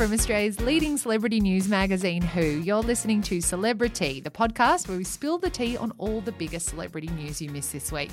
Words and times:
From 0.00 0.14
Australia's 0.14 0.58
leading 0.62 0.96
celebrity 0.96 1.40
news 1.40 1.68
magazine, 1.68 2.22
Who, 2.22 2.40
you're 2.40 2.80
listening 2.80 3.20
to 3.20 3.42
Celebrity, 3.42 4.20
the 4.20 4.30
podcast 4.30 4.88
where 4.88 4.96
we 4.96 5.04
spill 5.04 5.36
the 5.36 5.50
tea 5.50 5.76
on 5.76 5.92
all 5.98 6.22
the 6.22 6.32
biggest 6.32 6.70
celebrity 6.70 7.08
news 7.08 7.42
you 7.42 7.50
missed 7.50 7.70
this 7.70 7.92
week. 7.92 8.10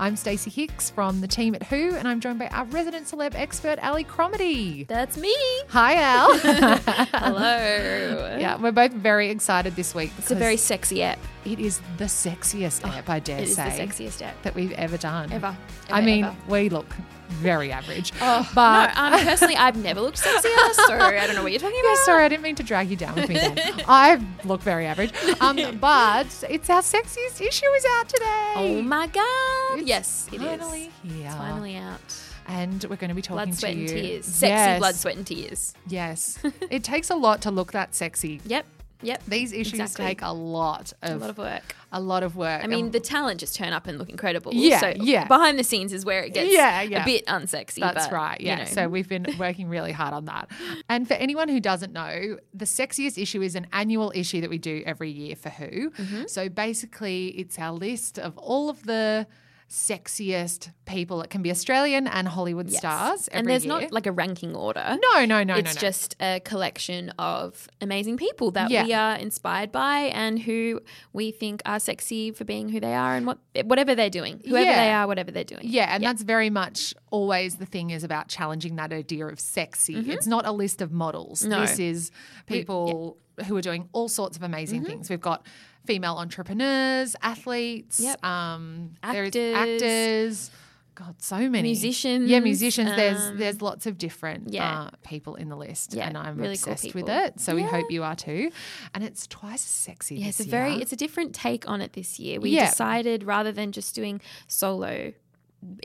I'm 0.00 0.16
Stacey 0.16 0.50
Hicks 0.50 0.90
from 0.90 1.20
the 1.20 1.28
team 1.28 1.54
at 1.54 1.62
Who, 1.62 1.94
and 1.94 2.08
I'm 2.08 2.18
joined 2.18 2.40
by 2.40 2.48
our 2.48 2.64
resident 2.64 3.06
celeb 3.06 3.36
expert, 3.36 3.78
Ali 3.84 4.02
Cromedy. 4.02 4.88
That's 4.88 5.16
me. 5.16 5.32
Hi, 5.68 5.94
Al. 5.94 6.38
Hello. 6.38 8.36
yeah, 8.40 8.60
we're 8.60 8.72
both 8.72 8.90
very 8.90 9.30
excited 9.30 9.76
this 9.76 9.94
week. 9.94 10.10
It's 10.18 10.32
a 10.32 10.34
very 10.34 10.56
sexy 10.56 11.04
app. 11.04 11.20
It 11.52 11.58
is 11.60 11.80
the 11.96 12.04
sexiest 12.04 12.84
app, 12.86 13.08
I 13.08 13.18
dare 13.20 13.38
say. 13.38 13.42
It 13.42 13.48
is 13.48 13.56
the 13.56 13.62
sexiest 14.04 14.22
app. 14.22 14.42
that 14.42 14.54
we've 14.54 14.72
ever 14.72 14.96
done. 14.98 15.32
Ever. 15.32 15.46
ever 15.46 15.56
I 15.90 16.00
mean, 16.00 16.24
ever. 16.24 16.36
we 16.48 16.68
look 16.68 16.86
very 17.28 17.70
average. 17.72 18.12
Oh, 18.20 18.48
but 18.54 18.94
no, 18.94 19.02
um, 19.16 19.24
personally, 19.24 19.56
I've 19.56 19.76
never 19.76 20.00
looked 20.00 20.18
sexier, 20.22 20.72
so 20.86 20.94
I 20.94 21.26
don't 21.26 21.34
know 21.36 21.42
what 21.42 21.52
you're 21.52 21.60
talking 21.60 21.78
Yeah, 21.82 21.92
about. 21.92 22.04
sorry, 22.04 22.24
I 22.24 22.28
didn't 22.28 22.42
mean 22.42 22.54
to 22.56 22.62
drag 22.62 22.90
you 22.90 22.96
down 22.96 23.14
with 23.14 23.28
me 23.28 23.34
then. 23.36 23.58
I 23.88 24.20
look 24.44 24.60
very 24.62 24.86
average. 24.86 25.12
Um, 25.40 25.56
but 25.80 26.26
it's 26.50 26.68
our 26.70 26.82
sexiest 26.82 27.40
issue 27.40 27.66
is 27.66 27.86
out 27.96 28.08
today. 28.08 28.52
Oh 28.56 28.82
my 28.82 29.06
god. 29.06 29.78
It's 29.78 29.88
yes, 29.88 30.28
it 30.32 30.36
is. 30.36 30.40
finally 30.42 30.90
here. 31.02 31.26
It's 31.26 31.34
finally 31.34 31.76
out. 31.76 32.00
And 32.46 32.82
we're 32.88 32.96
going 32.96 33.10
to 33.10 33.14
be 33.14 33.20
talking 33.20 33.36
Blood, 33.44 33.52
to 33.52 33.58
sweat, 33.58 33.76
you. 33.76 33.80
and 33.82 33.88
tears. 33.90 34.24
Sexy 34.24 34.46
Yes. 34.48 34.78
blood, 34.78 34.94
sweat, 34.94 35.16
and 35.16 35.26
tears. 35.26 35.74
Yes. 35.86 36.38
it 36.70 36.82
takes 36.82 37.10
a 37.10 37.14
lot 37.14 37.42
to 37.42 37.50
look 37.50 37.72
that 37.72 37.94
sexy. 37.94 38.40
Yep. 38.46 38.64
Yep. 39.02 39.22
These 39.28 39.52
issues 39.52 39.78
Exactly. 39.80 40.04
take 40.06 40.22
a 40.22 40.32
lot 40.32 40.92
of 41.02 41.10
a 41.12 41.16
lot 41.16 41.30
of 41.30 41.38
work. 41.38 41.74
a 41.92 42.00
lot 42.00 42.22
of 42.22 42.36
work. 42.36 42.64
I 42.64 42.66
mean, 42.66 42.86
Um, 42.86 42.90
the 42.90 43.00
talent 43.00 43.38
just 43.40 43.54
turn 43.54 43.72
up 43.72 43.86
and 43.86 43.96
look 43.98 44.08
incredible. 44.10 44.52
Yeah, 44.52 44.80
so 44.80 44.92
yeah. 44.96 45.26
Behind 45.26 45.58
the 45.58 45.64
scenes 45.64 45.92
is 45.92 46.04
where 46.04 46.22
it 46.24 46.34
gets 46.34 46.52
Yeah, 46.52 46.82
yeah. 46.82 47.02
a 47.02 47.04
bit 47.04 47.24
unsexy. 47.26 47.80
That's 47.80 48.06
but, 48.08 48.12
right. 48.12 48.40
you 48.40 48.48
Yeah. 48.48 48.56
know. 48.56 48.64
So 48.64 48.88
we've 48.88 49.08
been 49.08 49.26
working 49.38 49.68
really 49.68 49.92
hard 49.92 50.12
on 50.14 50.24
that. 50.24 50.50
And 50.88 51.06
for 51.06 51.14
anyone 51.14 51.48
who 51.48 51.60
doesn't 51.60 51.92
know, 51.92 52.38
the 52.52 52.64
sexiest 52.64 53.20
issue 53.20 53.40
is 53.40 53.54
an 53.54 53.66
annual 53.72 54.10
issue 54.14 54.40
that 54.40 54.50
we 54.50 54.58
do 54.58 54.82
every 54.84 55.10
year 55.10 55.36
for 55.36 55.50
Who. 55.50 55.90
Mm-hmm. 55.90 56.22
So 56.26 56.48
basically, 56.48 57.28
it's 57.38 57.58
our 57.58 57.72
list 57.72 58.18
of 58.18 58.36
all 58.38 58.68
of 58.68 58.82
the 58.84 59.26
sexiest 59.70 60.70
people. 60.86 61.20
It 61.22 61.30
can 61.30 61.42
be 61.42 61.50
Australian 61.50 62.06
and 62.06 62.26
Hollywood 62.28 62.68
Yes. 62.70 62.78
stars. 62.80 63.28
and 63.28 63.46
there's 63.46 63.64
year. 63.66 63.80
not 63.80 63.92
like 63.92 64.06
a 64.06 64.12
ranking 64.12 64.54
order. 64.54 64.96
no, 65.12 65.24
no, 65.24 65.44
no, 65.44 65.54
it's 65.56 65.74
no, 65.74 65.80
no. 65.80 65.80
just 65.80 66.16
a 66.20 66.40
collection 66.40 67.10
of 67.18 67.68
amazing 67.80 68.16
people 68.16 68.50
that 68.52 68.70
Yeah. 68.70 68.84
we 68.84 68.92
are 68.94 69.16
inspired 69.16 69.70
by 69.70 70.00
and 70.22 70.38
who 70.40 70.80
we 71.12 71.30
think 71.30 71.60
are 71.66 71.78
sexy 71.80 72.30
for 72.30 72.44
being 72.44 72.70
who 72.70 72.80
they 72.80 72.94
are 72.94 73.14
and 73.14 73.26
what 73.26 73.38
whatever 73.64 73.94
they're 73.94 74.10
doing, 74.10 74.40
whoever 74.46 74.64
Yeah. 74.64 74.84
they 74.84 74.90
are, 74.90 75.06
whatever 75.06 75.30
they're 75.30 75.44
doing. 75.44 75.62
Yeah, 75.64 75.94
and 75.94 76.02
that's 76.02 76.22
very 76.22 76.50
much 76.50 76.94
always 77.10 77.56
the 77.56 77.66
thing 77.66 77.90
is 77.90 78.04
about 78.04 78.28
challenging 78.28 78.76
that 78.76 78.92
idea 78.92 79.26
of 79.26 79.38
sexy. 79.38 79.94
It's 80.10 80.26
not 80.26 80.46
a 80.46 80.52
list 80.52 80.80
of 80.80 80.92
models. 80.92 81.40
Mm-hmm. 81.42 81.50
No. 81.50 81.60
This 81.62 81.78
is 81.78 82.10
people 82.46 83.18
who 83.46 83.56
are 83.56 83.60
doing 83.62 83.88
all 83.92 84.08
sorts 84.08 84.36
of 84.36 84.42
amazing 84.42 84.80
Mm-hmm. 84.80 84.90
things. 84.90 85.10
We've 85.10 85.20
got 85.20 85.46
female 85.88 86.16
entrepreneurs, 86.16 87.16
athletes, 87.22 87.98
Yep. 87.98 88.22
um, 88.24 88.90
Actors. 89.02 89.54
actors. 89.56 90.50
God, 90.94 91.14
so 91.22 91.36
many 91.48 91.68
Musicians, 91.68 92.28
Yeah, 92.28 92.40
musicians. 92.40 92.90
there's 92.96 93.20
um, 93.28 93.38
there's 93.38 93.62
lots 93.62 93.86
of 93.86 93.96
different 93.98 94.52
yeah. 94.52 94.80
uh, 94.82 94.90
people 95.06 95.36
in 95.36 95.48
the 95.48 95.56
list, 95.56 95.94
Yeah, 95.94 96.08
and 96.08 96.18
I'm 96.18 96.36
really 96.36 96.56
cool 96.58 96.72
obsessed 96.72 96.94
with 96.94 97.08
it. 97.08 97.38
So 97.40 97.54
we 97.54 97.62
hope 97.62 97.90
you 97.90 98.02
are 98.02 98.16
too. 98.16 98.50
And 98.94 99.04
it's 99.04 99.26
twice 99.28 99.62
as 99.70 99.74
sexy. 99.88 100.16
Yeah, 100.16 100.26
it's 100.28 100.40
a 100.40 100.42
this 100.42 100.50
very 100.50 100.74
it's 100.82 100.92
a 100.92 100.96
different 100.96 101.34
take 101.36 101.68
on 101.68 101.80
it 101.80 101.92
this 101.92 102.18
year. 102.18 102.40
We 102.40 102.50
Yeah. 102.50 102.68
decided 102.68 103.22
rather 103.24 103.52
than 103.52 103.70
just 103.72 103.94
doing 103.94 104.20
solo 104.48 105.12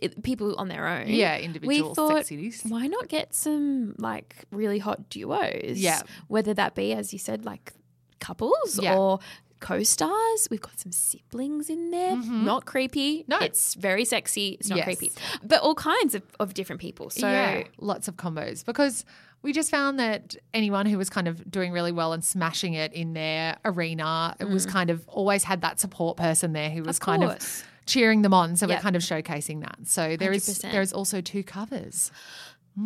it, 0.02 0.22
people 0.24 0.56
on 0.58 0.68
their 0.68 0.88
own. 0.88 1.08
Yeah, 1.08 1.38
individual 1.38 1.90
we 1.90 1.96
thought. 1.96 2.26
Why 2.70 2.88
not 2.88 3.08
get 3.08 3.34
some 3.36 3.96
like 4.00 4.46
really 4.52 4.80
hot 4.80 5.10
duos? 5.10 5.78
Yeah. 5.80 6.02
Whether 6.28 6.54
that 6.56 6.74
be, 6.76 6.92
as 6.94 7.14
you 7.14 7.20
said, 7.20 7.46
like 7.46 7.74
couples 8.20 8.80
Yeah. 8.82 8.98
or 8.98 9.20
co-stars. 9.64 10.48
We've 10.52 10.62
got 10.62 10.80
some 10.80 10.92
siblings 10.92 11.70
in 11.70 11.90
there. 11.92 12.16
Not 12.18 12.66
creepy. 12.66 13.22
Mm-hmm. 13.22 13.32
No. 13.32 13.40
It's 13.40 13.74
very 13.76 14.06
sexy. 14.06 14.58
It's 14.60 14.70
not 14.70 14.78
Yes. 14.78 14.86
creepy. 14.86 15.12
But 15.44 15.62
all 15.62 15.74
kinds 15.76 16.14
of, 16.16 16.22
of 16.40 16.54
different 16.54 16.82
people. 16.82 17.10
So 17.10 17.28
yeah, 17.28 17.64
lots 17.80 18.08
of 18.08 18.16
combos 18.18 18.64
because 18.66 19.06
we 19.42 19.52
just 19.54 19.72
found 19.72 20.00
that 20.00 20.36
anyone 20.54 20.86
who 20.86 20.98
was 20.98 21.10
kind 21.10 21.28
of 21.28 21.50
doing 21.50 21.72
really 21.72 21.92
well 21.92 22.14
and 22.14 22.24
smashing 22.24 22.74
it 22.76 22.94
in 22.94 23.14
their 23.14 23.58
arena 23.66 24.36
it 24.40 24.48
was 24.48 24.66
kind 24.66 24.90
of 24.90 25.06
always 25.08 25.44
had 25.44 25.62
that 25.62 25.80
support 25.80 26.16
person 26.18 26.54
there 26.54 26.70
who 26.70 26.84
was 26.84 27.00
kind 27.00 27.24
Mm. 27.24 27.28
course. 27.30 27.62
of 27.62 27.68
cheering 27.86 28.22
them 28.22 28.34
on. 28.34 28.56
So 28.56 28.68
we're 28.68 28.80
kind 28.80 28.96
of 28.96 29.02
showcasing 29.02 29.60
that. 29.62 29.76
So 29.86 30.16
there 30.16 30.32
is 30.32 30.48
100%. 30.48 30.72
there 30.72 30.82
is 30.82 30.94
also 30.94 31.20
two 31.20 31.44
covers. 31.44 32.12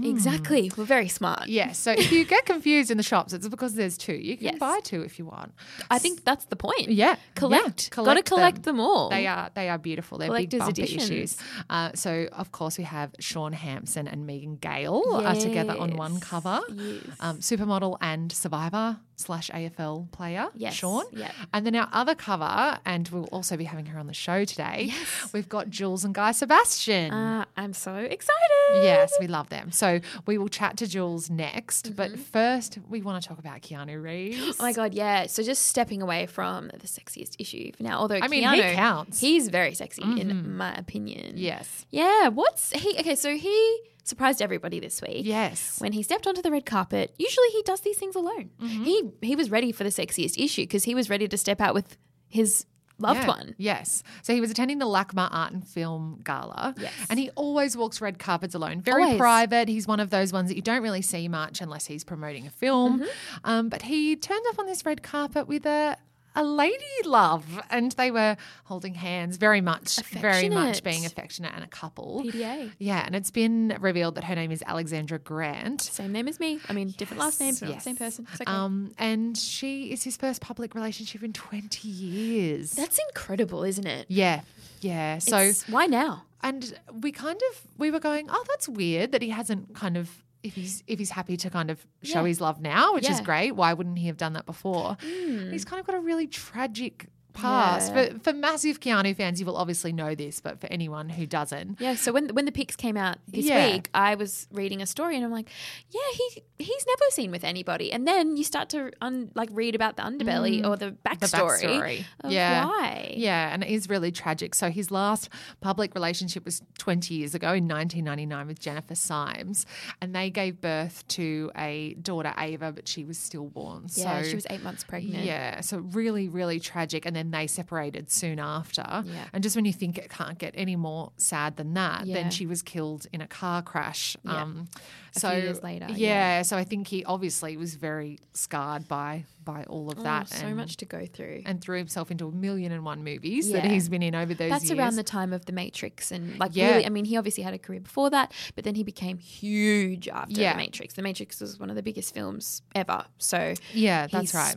Exactly. 0.04 0.72
We're 0.76 0.84
very 0.84 1.08
smart. 1.08 1.48
Yes. 1.48 1.78
So 1.78 1.92
if 1.92 2.12
you 2.12 2.26
get 2.26 2.46
confused 2.46 2.92
in 2.92 2.98
the 2.98 3.04
shops, 3.04 3.32
it's 3.34 3.48
because 3.48 3.76
there's 3.76 3.98
two. 3.98 4.14
You 4.16 4.36
can 4.38 4.46
Yes. 4.48 4.60
buy 4.60 4.80
two 4.84 5.02
if 5.02 5.18
you 5.18 5.26
want. 5.26 5.54
I 5.90 5.98
think 5.98 6.26
that's 6.26 6.46
the 6.46 6.56
point. 6.58 6.90
Yeah, 6.90 7.16
Collect. 7.36 7.90
yeah, 7.98 8.04
Got 8.04 8.14
to 8.16 8.24
collect 8.24 8.64
them, 8.64 8.80
all. 8.80 9.10
They 9.10 9.28
are 9.28 9.50
they 9.54 9.70
are 9.70 9.78
beautiful. 9.78 10.18
They're 10.18 10.28
big 10.32 10.50
Collector's 10.50 10.60
bumpy 10.60 10.84
editions. 10.84 11.10
issues. 11.10 11.38
Uh, 11.70 11.92
so 11.96 12.28
of 12.34 12.52
course 12.52 12.78
we 12.78 12.84
have 12.84 13.16
Shaun 13.20 13.54
Hampson 13.54 14.08
and 14.08 14.26
Megan 14.28 14.58
Gale 14.58 15.04
are 15.26 15.36
together 15.36 15.78
on 15.78 15.96
one 15.96 16.16
Yes, 16.16 16.24
cover. 16.24 16.60
yes. 16.70 17.04
Um, 17.20 17.38
supermodel 17.40 17.98
and 18.02 18.32
survivor 18.32 18.98
slash 19.18 19.50
AFL 19.50 20.12
player. 20.12 20.48
Yes, 20.56 20.76
Shaun. 20.76 21.06
yep. 21.12 21.34
And 21.54 21.66
then 21.66 21.76
our 21.76 21.90
other 21.92 22.16
cover, 22.16 22.80
and 22.86 23.08
we'll 23.10 23.26
also 23.26 23.58
be 23.58 23.64
having 23.66 23.88
her 23.88 24.00
on 24.00 24.08
the 24.08 24.14
show 24.14 24.46
today. 24.46 24.94
We've 25.34 25.50
got 25.50 25.70
Jules 25.70 26.06
and 26.06 26.14
Guy 26.14 26.32
Sebastian. 26.32 27.12
Uh, 27.12 27.46
I'm 27.58 27.74
so 27.74 27.96
excited. 27.96 28.84
Yes, 28.84 29.14
we 29.20 29.28
love 29.28 29.50
them. 29.50 29.72
So 29.72 30.00
we 30.26 30.38
will 30.38 30.50
chat 30.50 30.78
to 30.78 30.88
Jules 30.88 31.30
next. 31.30 31.88
Mm-hmm. 31.88 31.96
But 31.96 32.20
first, 32.20 32.78
we 32.90 33.02
want 33.02 33.22
to 33.22 33.28
talk 33.28 33.40
about 33.40 33.62
Keanu 33.62 34.02
Reeves. 34.02 34.58
Oh 34.60 34.64
my 34.64 34.74
god, 34.74 34.94
yeah. 34.94 35.26
So 35.28 35.44
just 35.44 35.66
stepping 35.66 36.02
away 36.02 36.28
from 36.28 36.68
the 36.68 36.88
sexiest 36.88 37.36
issue 37.40 37.72
for 37.76 37.84
now. 37.84 38.00
Although 38.00 38.20
I 38.22 38.28
mean, 38.28 38.48
he 38.48 38.62
counts. 38.74 39.20
He's 39.20 39.50
very 39.50 39.74
sexy 39.74 40.04
in 40.04 40.56
my 40.58 40.74
opinion. 40.76 41.34
Yes. 41.36 41.86
Yeah. 41.90 42.30
What's 42.30 42.72
he? 42.72 42.98
Okay, 43.00 43.16
so 43.16 43.36
he 43.36 43.80
surprised 44.08 44.42
everybody 44.42 44.80
this 44.80 45.02
week. 45.02 45.26
Yes. 45.26 45.80
When 45.80 45.92
he 45.92 46.02
stepped 46.04 46.28
onto 46.28 46.42
the 46.42 46.52
red 46.52 46.66
carpet, 46.66 47.14
usually 47.18 47.50
he 47.50 47.62
does 47.64 47.82
these 47.82 47.98
things 47.98 48.16
alone. 48.16 48.52
Mm-hmm. 48.62 48.84
He 48.84 49.04
he 49.22 49.36
was 49.36 49.52
ready 49.52 49.72
for 49.72 49.84
the 49.84 49.90
sexiest 49.90 50.42
issue 50.44 50.64
because 50.64 50.84
he 50.86 50.96
was 50.96 51.10
ready 51.10 51.28
to 51.28 51.38
step 51.38 51.60
out 51.62 51.74
with 51.74 51.98
his 52.28 52.66
loved 53.00 53.20
Yeah, 53.22 53.28
one. 53.28 53.56
Yes. 53.58 54.02
So 54.24 54.34
he 54.34 54.42
was 54.42 54.50
attending 54.50 54.80
the 54.80 54.86
LACMA 54.88 55.30
Art 55.32 55.54
and 55.54 55.68
Film 55.68 56.20
Gala. 56.24 56.74
Yes. 56.80 56.94
And 57.10 57.20
he 57.20 57.30
always 57.36 57.78
walks 57.78 58.02
red 58.02 58.18
carpets 58.18 58.56
alone. 58.56 58.82
Very 58.82 59.04
Always. 59.04 59.18
private. 59.20 59.68
He's 59.68 59.86
one 59.88 60.00
of 60.00 60.10
those 60.10 60.34
ones 60.34 60.50
that 60.50 60.56
you 60.56 60.64
don't 60.64 60.82
really 60.82 61.04
see 61.04 61.28
much 61.28 61.62
unless 61.62 61.86
he's 61.86 62.04
promoting 62.04 62.48
a 62.48 62.50
film. 62.50 63.02
Mm-hmm. 63.02 63.10
Um, 63.44 63.70
but 63.70 63.84
he 63.84 64.16
turned 64.16 64.44
up 64.50 64.58
on 64.58 64.66
this 64.66 64.84
red 64.86 65.04
carpet 65.04 65.48
with 65.48 65.66
a 65.68 65.96
a 66.38 66.44
lady 66.44 66.84
love 67.04 67.46
and 67.70 67.92
they 67.94 68.12
were 68.12 68.38
holding 68.66 68.94
hands 68.94 69.38
very 69.38 69.60
much 69.62 69.98
very 70.30 70.50
much 70.50 70.84
being 70.84 71.06
affectionate 71.06 71.52
and 71.56 71.64
a 71.64 71.68
couple 71.68 72.22
PDA. 72.24 72.72
yeah 72.80 73.04
and 73.06 73.16
it's 73.16 73.32
been 73.32 73.76
revealed 73.80 74.16
that 74.16 74.24
her 74.24 74.36
name 74.36 74.52
is 74.52 74.64
alexandra 74.66 75.20
grant 75.20 75.82
Same 75.82 76.12
name 76.12 76.28
as 76.28 76.40
me. 76.40 76.60
I 76.70 76.74
mean, 76.74 76.94
different 76.98 77.20
last 77.20 77.40
names, 77.40 77.60
but 77.60 77.70
Yes. 77.70 77.84
same 77.84 77.96
person. 77.98 78.28
Okay. 78.36 78.46
um, 78.46 78.92
and 78.98 79.38
she 79.38 79.92
is 79.92 80.04
his 80.04 80.16
first 80.18 80.40
public 80.42 80.76
relationship 80.76 81.24
in 81.24 81.34
20 81.34 81.88
years 81.88 82.72
That's 82.72 83.00
incredible, 83.10 83.64
isn't 83.64 83.88
it? 83.88 84.06
yeah 84.10 84.42
yeah 84.82 85.18
so 85.20 85.38
It's- 85.38 85.68
why 85.68 85.86
now? 85.88 86.24
and 86.44 86.78
we 87.02 87.12
kind 87.12 87.40
of 87.52 87.62
we 87.78 87.90
were 87.90 88.00
going, 88.00 88.28
oh, 88.30 88.44
that's 88.50 88.70
weird 88.70 89.12
that 89.14 89.22
he 89.24 89.30
hasn't 89.30 89.74
kind 89.74 89.98
of 89.98 90.24
if 90.48 90.56
he's 90.56 90.84
if 90.88 90.98
he's 91.00 91.10
happy 91.12 91.38
to 91.38 91.50
kind 91.50 91.70
of 91.70 91.86
show 92.04 92.22
Yeah. 92.22 92.28
his 92.28 92.42
love 92.42 92.60
now, 92.62 92.94
which 92.94 93.10
is 93.10 93.22
great. 93.22 93.52
Why 93.52 93.74
wouldn't 93.74 94.00
he 94.00 94.08
have 94.08 94.18
done 94.18 94.34
that 94.34 94.46
before? 94.46 94.98
Hmm. 95.02 95.52
He's 95.52 95.66
kind 95.66 95.80
of 95.80 95.86
got 95.86 95.96
a 95.96 96.00
really 96.00 96.28
tragic 96.28 97.08
past. 97.42 97.94
Yeah. 97.94 98.10
For, 98.14 98.20
for 98.20 98.34
massive 98.34 98.80
Keanu 98.80 99.16
fans, 99.16 99.40
you 99.40 99.46
will 99.46 99.58
obviously 99.58 99.94
know 99.94 100.16
this, 100.16 100.40
but 100.42 100.60
for 100.62 100.68
anyone 100.68 101.10
who 101.10 101.26
doesn't, 101.26 101.80
Yeah, 101.80 101.96
so 101.96 102.12
when 102.12 102.30
when 102.30 102.46
the 102.46 102.52
pics 102.52 102.76
came 102.76 102.98
out 102.98 103.18
this 103.28 103.46
Yeah. 103.46 103.72
week, 103.72 103.90
I 103.94 104.16
was 104.16 104.48
reading 104.52 104.82
a 104.82 104.86
story 104.86 105.16
and 105.16 105.24
I'm 105.26 105.32
like, 105.32 105.50
yeah, 105.92 106.02
he 106.18 106.44
he's 106.60 106.86
never 106.88 107.06
seen 107.12 107.30
with 107.32 107.44
anybody. 107.44 107.92
And 107.92 108.08
then 108.08 108.36
you 108.38 108.44
start 108.44 108.70
to 108.70 108.92
un, 109.02 109.32
like 109.36 109.50
read 109.52 109.76
about 109.76 109.96
the 109.96 110.04
underbelly 110.04 110.66
or 110.66 110.76
the 110.76 110.88
Mm. 110.88 110.98
the 111.20 111.28
backstory. 111.28 111.62
backstory. 111.62 112.06
Of 112.24 112.32
yeah. 112.32 112.66
why? 112.66 113.14
Yeah, 113.18 113.54
and 113.54 113.64
it 113.64 113.70
is 113.70 113.90
really 113.90 114.12
tragic. 114.12 114.56
So 114.56 114.70
his 114.70 114.90
last 114.92 115.30
public 115.62 115.94
relationship 115.94 116.46
was 116.46 116.62
20 116.80 117.14
years 117.14 117.36
ago 117.36 117.50
in 117.54 117.68
1999 117.68 118.48
with 118.48 118.60
Jennifer 118.60 118.96
Symes, 118.96 119.66
and 120.02 120.16
they 120.16 120.30
gave 120.30 120.62
birth 120.62 121.08
to 121.10 121.52
a 121.58 121.94
daughter 121.96 122.34
Ava, 122.38 122.72
but 122.72 122.88
she 122.88 123.04
was 123.06 123.18
stillborn. 123.18 123.88
Yeah, 123.94 124.22
so 124.22 124.30
she 124.30 124.36
was 124.36 124.48
eight 124.50 124.64
months 124.64 124.84
pregnant. 124.84 125.26
Yeah, 125.26 125.62
so 125.62 125.80
really, 125.80 126.28
really 126.30 126.60
tragic. 126.60 127.06
And 127.06 127.16
then 127.16 127.27
they 127.32 127.48
separated 127.48 128.12
soon 128.12 128.40
after. 128.40 128.86
Yeah. 129.06 129.26
And 129.34 129.44
just 129.44 129.56
when 129.56 129.66
you 129.66 129.74
think 129.74 129.98
it 129.98 130.10
can't 130.10 130.38
get 130.38 130.54
any 130.58 130.76
more 130.76 131.12
sad 131.18 131.58
than 131.58 131.74
that, 131.76 132.06
Yeah. 132.06 132.14
then 132.16 132.32
she 132.32 132.46
was 132.46 132.62
killed 132.62 133.08
in 133.14 133.22
a 133.22 133.28
car 133.28 133.62
crash. 133.62 134.16
Um, 134.26 134.68
so 135.12 135.32
years 135.32 135.64
later, 135.64 135.88
yeah. 135.90 136.42
so 136.44 136.58
I 136.58 136.64
think 136.64 136.88
he 136.88 137.04
obviously 137.06 137.58
was 137.58 137.76
very 137.76 138.20
scarred 138.34 138.88
by 138.88 139.26
by 139.48 139.64
all 139.64 139.90
of 139.90 139.98
Oh, 140.00 140.04
that. 140.04 140.28
so 140.28 140.46
and, 140.46 140.58
much 140.58 140.76
to 140.78 140.86
go 140.86 141.06
through. 141.06 141.42
and 141.46 141.62
threw 141.62 141.78
himself 141.78 142.12
into 142.12 142.28
a 142.28 142.32
million 142.32 142.72
and 142.74 142.84
one 142.84 143.04
movies 143.04 143.50
that 143.54 143.64
he's 143.66 143.88
been 143.88 144.04
in 144.04 144.14
over 144.14 144.34
those 144.34 144.50
That's 144.52 144.66
years. 144.66 144.78
around 144.78 144.96
the 144.98 145.04
time 145.04 145.32
of 145.32 145.46
The 145.46 145.54
Matrix. 145.54 146.12
And 146.12 146.38
like, 146.38 146.52
Yeah. 146.54 146.72
really, 146.72 146.86
I 146.86 146.90
mean, 146.90 147.06
he 147.06 147.16
obviously 147.18 147.44
had 147.44 147.54
a 147.54 147.58
career 147.58 147.80
before 147.80 148.10
that, 148.10 148.34
but 148.56 148.66
then 148.66 148.76
he 148.76 148.84
became 148.84 149.18
huge 149.18 150.08
after 150.10 150.40
Yeah. 150.40 150.52
The 150.54 150.58
Matrix. 150.58 150.94
The 150.96 151.02
Matrix 151.02 151.40
was 151.40 151.58
one 151.60 151.70
of 151.70 151.76
the 151.78 151.84
biggest 151.84 152.14
films 152.14 152.62
ever. 152.76 153.06
So 153.18 153.54
yeah, 153.74 154.08
that's 154.08 154.34
right. 154.34 154.56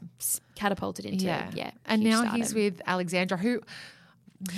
catapulted 0.56 1.06
into, 1.06 1.24
yeah. 1.24 1.50
Yeah, 1.54 1.70
and 1.86 2.02
now 2.02 2.24
he's 2.34 2.52
with 2.52 2.82
Alexandra, 2.86 3.38
who 3.38 3.62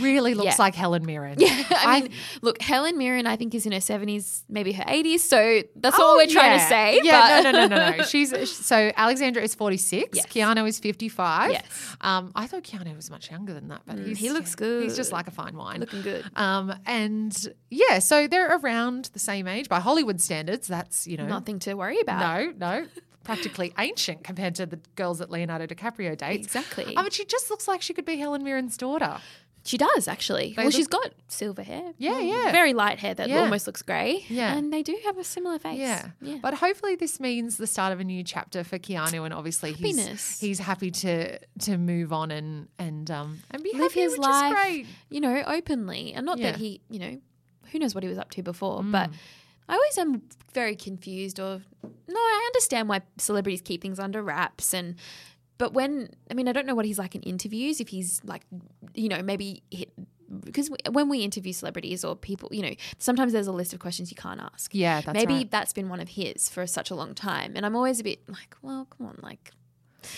really 0.00 0.34
looks 0.34 0.46
Yeah. 0.46 0.54
like 0.58 0.74
Helen 0.74 1.04
Mirren. 1.04 1.36
Yeah, 1.38 1.64
I 1.70 2.00
mean, 2.02 2.12
look, 2.40 2.60
Helen 2.62 2.96
Mirren, 2.98 3.26
I 3.26 3.36
think 3.36 3.54
is 3.54 3.66
in 3.66 3.72
her 3.72 3.80
seventies, 3.80 4.44
maybe 4.48 4.72
her 4.72 4.84
eighties. 4.86 5.22
So 5.28 5.62
that's 5.76 5.98
all 5.98 6.12
Oh, 6.12 6.16
we're 6.16 6.26
trying 6.26 6.58
to 6.58 6.64
say. 6.66 7.00
Yeah, 7.02 7.42
but 7.42 7.50
no, 7.50 7.50
no, 7.50 7.66
no, 7.66 7.76
no, 7.90 7.96
no. 7.98 8.04
She's 8.04 8.30
so 8.54 8.92
Alexandra 8.96 9.42
is 9.42 9.54
forty 9.54 9.76
six. 9.76 10.16
Yes. 10.16 10.26
Keanu 10.26 10.68
is 10.68 10.78
fifty 10.78 11.08
five. 11.08 11.52
Yes. 11.52 11.96
Um, 12.00 12.32
I 12.34 12.46
thought 12.46 12.62
Keanu 12.62 12.94
was 12.94 13.10
much 13.10 13.30
younger 13.30 13.54
than 13.54 13.68
that, 13.68 13.82
but 13.86 13.96
Mm, 13.96 14.06
he's, 14.08 14.18
he 14.18 14.30
looks 14.30 14.54
good. 14.54 14.82
He's 14.84 14.96
just 14.96 15.12
like 15.12 15.26
a 15.26 15.30
fine 15.32 15.56
wine. 15.56 15.80
looking 15.80 16.02
good. 16.02 16.24
Um, 16.36 16.72
and 16.86 17.36
yeah, 17.70 17.98
so 17.98 18.26
they're 18.28 18.56
around 18.56 19.10
the 19.12 19.18
same 19.18 19.46
age 19.48 19.68
by 19.68 19.80
Hollywood 19.80 20.20
standards. 20.20 20.68
That's 20.68 21.06
you 21.06 21.16
know 21.16 21.26
Nothing 21.26 21.58
to 21.60 21.74
worry 21.74 22.00
about. 22.00 22.20
no, 22.20 22.52
no, 22.80 22.86
practically 23.24 23.72
ancient 23.78 24.24
compared 24.24 24.54
to 24.56 24.66
the 24.66 24.78
girls 24.96 25.18
that 25.18 25.30
Leonardo 25.30 25.66
DiCaprio 25.66 26.16
dates. 26.16 26.46
Exactly. 26.46 26.94
I 26.96 27.02
mean, 27.02 27.10
she 27.10 27.24
just 27.24 27.50
looks 27.50 27.68
like 27.68 27.80
she 27.82 27.94
could 27.94 28.04
be 28.04 28.16
Helen 28.16 28.42
Mirren's 28.44 28.76
daughter. 28.76 29.18
She 29.64 29.78
does 29.78 30.08
actually. 30.08 30.54
They 30.56 30.62
well, 30.64 30.70
she's 30.72 30.88
got 30.88 31.12
silver 31.28 31.62
hair. 31.62 31.92
Yeah, 31.96 32.14
Mm, 32.14 32.28
yeah. 32.28 32.52
Very 32.52 32.72
light 32.74 32.98
hair 32.98 33.14
that 33.14 33.28
Yeah. 33.28 33.40
almost 33.42 33.66
looks 33.66 33.80
grey. 33.82 34.24
Yeah. 34.28 34.54
and 34.56 34.72
they 34.72 34.82
do 34.82 34.98
have 35.04 35.18
a 35.18 35.24
similar 35.24 35.58
face. 35.60 35.78
Yeah. 35.78 36.10
yeah. 36.20 36.38
But 36.42 36.54
hopefully 36.54 36.96
this 36.96 37.20
means 37.20 37.58
the 37.58 37.66
start 37.68 37.92
of 37.92 38.00
a 38.00 38.04
new 38.04 38.24
chapter 38.24 38.64
for 38.64 38.78
Keanu 38.78 39.24
and 39.24 39.32
obviously 39.32 39.72
he's 39.72 39.96
Happiness. 39.98 40.40
he's 40.40 40.58
happy 40.58 40.90
to 40.90 41.38
to 41.60 41.78
move 41.78 42.12
on 42.12 42.30
and 42.32 42.68
and 42.78 43.08
um 43.10 43.38
and 43.52 43.62
be 43.62 43.70
live 43.72 43.82
happy, 43.92 44.00
his 44.00 44.18
life, 44.18 44.86
you 45.10 45.20
know, 45.20 45.42
openly, 45.46 46.12
and 46.12 46.26
not 46.26 46.38
Yeah. 46.38 46.48
Mm. 46.48 46.52
that 46.52 46.58
he, 46.60 46.80
you 46.90 46.98
know, 46.98 47.20
who 47.70 47.78
knows 47.78 47.94
what 47.94 48.02
he 48.02 48.08
was 48.08 48.18
up 48.18 48.30
to 48.32 48.42
before, 48.42 48.82
but. 48.82 49.10
I 49.68 49.74
always 49.74 49.96
am 49.96 50.22
very 50.52 50.74
confused 50.74 51.38
or 51.38 51.62
no, 51.84 52.18
I 52.18 52.42
understand 52.48 52.88
why 52.88 53.00
celebrities 53.16 53.62
keep 53.62 53.80
things 53.80 54.00
under 54.00 54.20
wraps 54.20 54.74
and 54.74 54.96
but 55.58 55.72
when 55.72 56.10
I 56.30 56.34
mean 56.34 56.48
I 56.48 56.52
don't 56.52 56.66
know 56.66 56.74
what 56.74 56.84
he's 56.84 56.98
like 56.98 57.14
in 57.14 57.22
interviews 57.22 57.80
if 57.80 57.88
he's 57.88 58.20
like 58.24 58.42
you 58.94 59.08
know 59.08 59.22
maybe 59.22 59.62
hit, 59.70 59.92
because 60.44 60.70
we, 60.70 60.76
when 60.90 61.08
we 61.08 61.18
interview 61.20 61.52
celebrities 61.52 62.04
or 62.04 62.16
people 62.16 62.48
you 62.52 62.62
know 62.62 62.74
sometimes 62.98 63.32
there's 63.32 63.46
a 63.46 63.52
list 63.52 63.72
of 63.72 63.80
questions 63.80 64.10
you 64.10 64.16
can't 64.16 64.40
ask. 64.40 64.74
Yeah, 64.74 65.00
that's 65.00 65.14
maybe 65.14 65.34
right. 65.34 65.50
that's 65.50 65.72
been 65.72 65.88
one 65.88 66.00
of 66.00 66.08
his 66.10 66.48
for 66.48 66.66
such 66.66 66.90
a 66.90 66.94
long 66.94 67.14
time 67.14 67.52
and 67.54 67.64
I'm 67.66 67.76
always 67.76 68.00
a 68.00 68.04
bit 68.04 68.28
like 68.28 68.56
well 68.62 68.86
come 68.96 69.06
on 69.08 69.18
like 69.22 69.50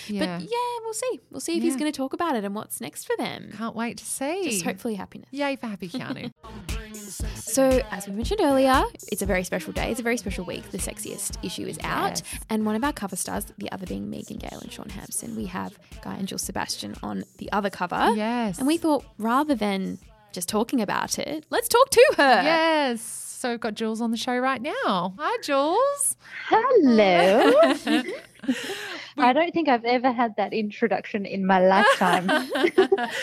Yeah. 0.06 0.20
but 0.38 0.42
yeah 0.42 0.78
we'll 0.82 0.94
see 0.94 1.20
we'll 1.30 1.40
see 1.40 1.56
if 1.56 1.62
he's 1.62 1.76
going 1.76 1.90
to 1.90 1.96
talk 1.96 2.12
about 2.12 2.36
it 2.36 2.44
and 2.44 2.54
what's 2.54 2.80
next 2.80 3.04
for 3.04 3.16
them. 3.16 3.50
Can't 3.56 3.74
wait 3.76 3.98
to 3.98 4.04
see. 4.04 4.44
Just 4.44 4.64
hopefully 4.64 4.94
happiness. 4.94 5.28
Yay 5.32 5.56
for 5.56 5.66
happy 5.66 5.88
Keanu. 5.88 6.30
So, 7.36 7.82
as 7.90 8.06
we 8.08 8.14
mentioned 8.14 8.40
earlier, 8.42 8.82
it's 9.10 9.22
a 9.22 9.26
very 9.26 9.44
special 9.44 9.72
day. 9.72 9.90
It's 9.90 10.00
a 10.00 10.02
very 10.02 10.16
special 10.16 10.44
week. 10.44 10.70
The 10.70 10.78
sexiest 10.78 11.42
issue 11.44 11.66
is 11.66 11.78
out. 11.82 12.20
Yes. 12.20 12.22
And 12.50 12.66
one 12.66 12.74
of 12.76 12.84
our 12.84 12.92
cover 12.92 13.16
stars, 13.16 13.46
the 13.58 13.70
other 13.72 13.86
being 13.86 14.10
Megan 14.10 14.38
Gale 14.38 14.58
and 14.60 14.72
Shaun 14.72 14.88
Hampson, 14.88 15.36
we 15.36 15.46
have 15.46 15.78
Guy 16.02 16.14
and 16.14 16.26
Jules 16.28 16.42
Sebastian 16.42 16.94
on 17.02 17.24
the 17.38 17.50
other 17.52 17.70
cover. 17.70 18.12
Yes. 18.14 18.58
And 18.58 18.66
we 18.66 18.76
thought 18.76 19.04
rather 19.18 19.54
than 19.54 19.98
just 20.32 20.48
talking 20.48 20.80
about 20.80 21.18
it, 21.18 21.46
let's 21.50 21.68
talk 21.68 21.90
to 21.90 22.14
her. 22.16 22.42
yes. 22.42 23.23
So 23.44 23.50
we've 23.50 23.60
got 23.60 23.74
Jules 23.74 24.00
on 24.00 24.10
the 24.10 24.16
show 24.16 24.38
right 24.38 24.62
now. 24.62 25.14
Hi 25.18 25.36
Jules. 25.42 26.16
Hello. 26.48 27.52
I 29.18 29.34
don't 29.34 29.52
think 29.52 29.68
I've 29.68 29.84
ever 29.84 30.10
had 30.10 30.34
that 30.38 30.54
introduction 30.54 31.26
in 31.26 31.44
my 31.44 31.60
lifetime. 31.60 32.30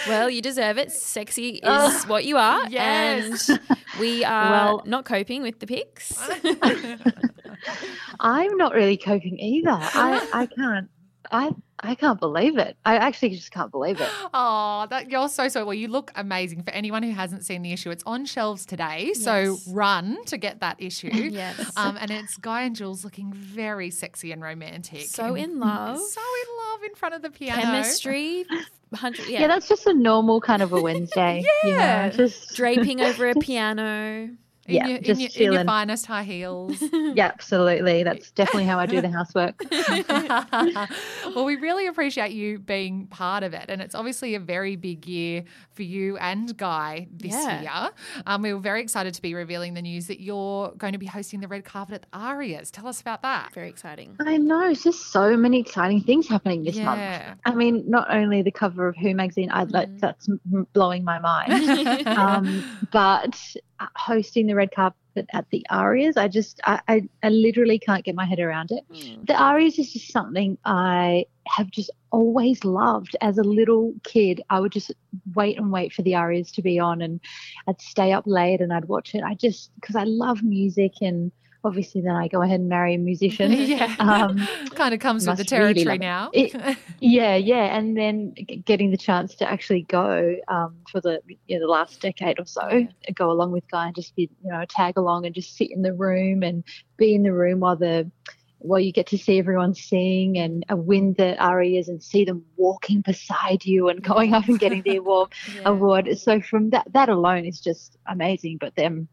Well, 0.08 0.30
you 0.30 0.44
deserve 0.44 0.78
it. 0.78 0.92
Sexy 0.92 1.54
is 1.54 1.62
oh. 1.64 2.04
what 2.06 2.26
you 2.26 2.38
are. 2.38 2.70
Yes. 2.70 3.50
And 3.50 3.60
we 4.00 4.24
are 4.24 4.52
Well- 4.52 4.84
not 4.86 5.06
coping 5.06 5.42
with 5.42 5.60
the 5.60 5.66
pics. 5.66 6.16
I'm 8.20 8.58
not 8.58 8.76
really 8.76 8.98
coping 8.98 9.40
either. 9.40 9.72
I, 9.72 10.28
I 10.34 10.46
can't. 10.46 10.88
I 11.32 11.50
I 11.84 11.96
can't 11.96 12.20
believe 12.20 12.58
it. 12.58 12.78
I 12.86 12.98
actually 12.98 13.32
just 13.32 13.52
can't 13.52 13.72
believe 13.72 14.00
it. 14.00 14.10
Oh, 14.34 14.88
that 14.90 15.10
you're 15.12 15.28
so 15.30 15.48
so 15.50 15.66
well. 15.66 15.74
You 15.74 15.88
look 15.88 16.12
amazing. 16.16 16.64
For 16.64 16.72
anyone 16.72 17.04
who 17.04 17.12
hasn't 17.12 17.44
seen 17.44 17.64
the 17.64 17.74
issue, 17.74 17.90
it's 17.92 18.04
on 18.06 18.26
shelves 18.26 18.66
today. 18.66 19.14
So 19.14 19.58
run 19.70 20.24
to 20.26 20.38
get 20.38 20.60
that 20.62 20.78
issue. 20.80 21.10
Yes. 21.14 21.72
Um, 21.76 21.98
and 22.00 22.12
it's 22.12 22.38
Guy 22.38 22.62
and 22.64 22.76
Jules 22.76 23.04
looking 23.04 23.34
very 23.34 23.90
sexy 23.90 24.32
and 24.32 24.42
romantic. 24.42 25.02
So 25.08 25.34
and 25.36 25.38
in 25.38 25.60
love. 25.60 25.98
So 26.00 26.22
in 26.22 26.72
love 26.72 26.84
in 26.84 26.96
front 26.96 27.16
of 27.16 27.22
the 27.22 27.30
piano. 27.32 27.62
Chemistry. 27.62 28.46
100, 28.90 29.28
Yeah. 29.28 29.48
that's 29.48 29.68
just 29.70 29.88
a 29.88 29.94
normal 29.94 30.42
kind 30.42 30.62
of 30.62 30.74
a 30.74 30.82
Wednesday. 30.82 31.44
Yeah. 31.64 32.06
You 32.06 32.12
know, 32.12 32.18
just 32.28 32.56
draping 32.56 33.02
over 33.02 33.30
a 33.30 33.36
piano. 33.40 34.30
In 34.68 34.76
Yeah, 34.76 34.88
your, 34.88 34.98
in, 34.98 35.04
just 35.04 35.36
your, 35.38 35.48
in 35.48 35.54
your 35.54 35.66
finest 35.66 36.06
high 36.06 36.24
heels. 36.24 36.82
yeah, 36.94 37.26
absolutely. 37.34 38.04
That's 38.04 38.30
definitely 38.40 38.66
how 38.66 38.80
I 38.80 38.86
do 38.86 39.02
the 39.02 39.10
housework. 39.10 39.56
well, 41.36 41.46
we 41.46 41.56
really 41.56 41.88
appreciate 41.88 42.32
you 42.32 42.60
being 42.60 43.08
part 43.08 43.44
of 43.44 43.54
it. 43.54 43.66
And 43.70 43.82
it's 43.82 43.96
obviously 43.96 44.36
a 44.36 44.40
very 44.40 44.76
big 44.76 45.08
year 45.08 45.44
for 45.74 45.84
you 45.84 46.18
and 46.18 46.56
Guy 46.58 47.08
this 47.12 47.32
Yeah. 47.34 47.62
year. 47.62 47.92
Um, 48.28 48.42
we 48.42 48.54
were 48.54 48.60
very 48.60 48.82
excited 48.82 49.14
to 49.16 49.22
be 49.22 49.34
revealing 49.34 49.74
the 49.74 49.82
news 49.82 50.08
that 50.08 50.22
you're 50.22 50.72
going 50.78 50.94
to 50.94 51.00
be 51.00 51.06
hosting 51.08 51.40
the 51.40 51.48
red 51.48 51.66
carpet 51.66 51.96
at 51.96 52.02
the 52.04 52.18
ARIAs. 52.18 52.72
Tell 52.72 52.88
us 52.88 53.02
about 53.02 53.22
that. 53.24 53.52
Very 53.54 53.70
exciting. 53.70 54.16
I 54.20 54.38
know. 54.38 54.70
It's 54.70 54.84
just 54.84 55.12
so 55.12 55.36
many 55.36 55.60
exciting 55.60 56.02
things 56.02 56.28
happening 56.28 56.64
this 56.64 56.78
month. 56.78 57.02
I 57.46 57.56
mean, 57.56 57.84
not 57.90 58.14
only 58.14 58.42
the 58.42 58.52
cover 58.52 58.88
of 58.88 58.96
Who 58.98 59.16
magazine, 59.16 59.50
I, 59.50 59.66
that, 59.66 60.00
that's 60.00 60.30
blowing 60.74 61.04
my 61.04 61.20
mind. 61.20 62.08
um, 62.08 62.64
but 62.92 63.40
uh, 63.80 63.88
hosting 63.96 64.46
the 64.52 64.56
red 64.56 64.72
carpet 64.74 65.26
at 65.34 65.50
the 65.50 65.66
ARIAs, 65.70 66.18
I 66.18 66.28
just, 66.28 66.60
I, 66.66 66.80
I, 66.88 67.10
I 67.24 67.30
literally 67.30 67.80
can't 67.80 68.04
get 68.04 68.16
my 68.16 68.26
head 68.26 68.40
around 68.40 68.72
it. 68.72 68.84
Hmm. 68.94 69.24
The 69.26 69.34
ARIAs 69.34 69.80
is 69.80 69.92
just 69.94 70.12
something 70.12 70.58
I 70.66 71.26
have 71.48 71.72
just 71.72 71.92
always 72.12 72.64
loved. 72.64 73.16
As 73.22 73.38
a 73.38 73.44
little 73.44 73.94
kid, 74.04 74.42
I 74.50 74.60
would 74.60 74.72
just 74.72 74.92
wait 75.34 75.58
and 75.58 75.72
wait 75.72 75.94
for 75.94 76.02
the 76.02 76.16
ARIAs 76.16 76.52
to 76.54 76.62
be 76.62 76.80
on, 76.80 77.02
and 77.02 77.20
I'd 77.68 77.82
stay 77.82 78.12
up 78.12 78.26
late 78.28 78.62
and 78.62 78.74
I'd 78.74 78.86
watch 78.86 79.16
it. 79.16 79.24
I 79.24 79.34
just, 79.34 79.72
because 79.80 79.96
I 79.96 80.04
love 80.04 80.44
music, 80.44 80.94
and 81.02 81.32
obviously 81.64 82.02
then 82.02 82.16
I 82.16 82.28
go 82.28 82.42
ahead 82.42 82.60
and 82.60 82.70
marry 82.70 82.96
a 82.96 82.98
musician. 82.98 83.52
yeah. 83.54 83.96
Um, 84.00 84.48
kind 84.76 84.94
of 84.94 85.00
comes 85.00 85.28
with 85.28 85.38
the 85.38 85.44
must 85.44 85.52
really 85.52 85.74
territory 85.74 85.98
now. 85.98 86.30
it. 86.34 86.78
yeah, 87.00 87.36
yeah, 87.36 87.78
and 87.78 87.98
then 87.98 88.34
getting 88.66 88.92
the 88.92 88.98
chance 88.98 89.36
to 89.36 89.50
actually 89.50 89.84
go 89.84 90.36
um, 90.48 90.76
for 90.92 91.02
the 91.02 91.22
you 91.48 91.60
know, 91.60 91.66
the 91.66 91.72
last 91.72 92.02
decade 92.02 92.40
or 92.40 92.46
so, 92.46 92.88
go 93.14 93.32
along 93.32 93.52
with 93.52 93.70
Guy 93.70 93.88
and 93.88 93.96
just 93.96 94.16
be 94.16 94.30
you 94.44 94.52
know 94.52 94.66
tag 94.66 94.98
along 94.98 95.26
and 95.26 95.36
just 95.36 95.56
sit 95.56 95.72
in 95.72 95.82
the 95.82 95.94
room 95.94 96.44
and 96.44 96.64
be 96.98 97.14
in 97.14 97.24
the 97.24 97.34
room 97.34 97.60
while 97.60 97.76
the 97.76 98.10
while 98.64 98.80
you 98.80 98.92
get 98.92 99.08
to 99.08 99.18
see 99.18 99.40
everyone 99.40 99.74
sing 99.74 100.38
and 100.38 100.64
uh, 100.72 100.76
win 100.76 101.14
the 101.18 101.36
ARIAs 101.40 101.88
and 101.88 102.02
see 102.02 102.24
them 102.24 102.46
walking 102.58 103.02
beside 103.02 103.66
you 103.66 103.90
and 103.90 104.04
going 104.04 104.34
up 104.34 104.48
and 104.48 104.60
getting 104.60 104.82
the 104.84 104.96
award 104.98 105.34
award. 105.66 106.10
So 106.18 106.42
from 106.42 106.70
that 106.72 106.88
that 106.94 107.10
alone 107.10 107.46
is 107.46 107.60
just 107.60 107.98
amazing. 108.08 108.58
But 108.60 108.76
them 108.76 109.08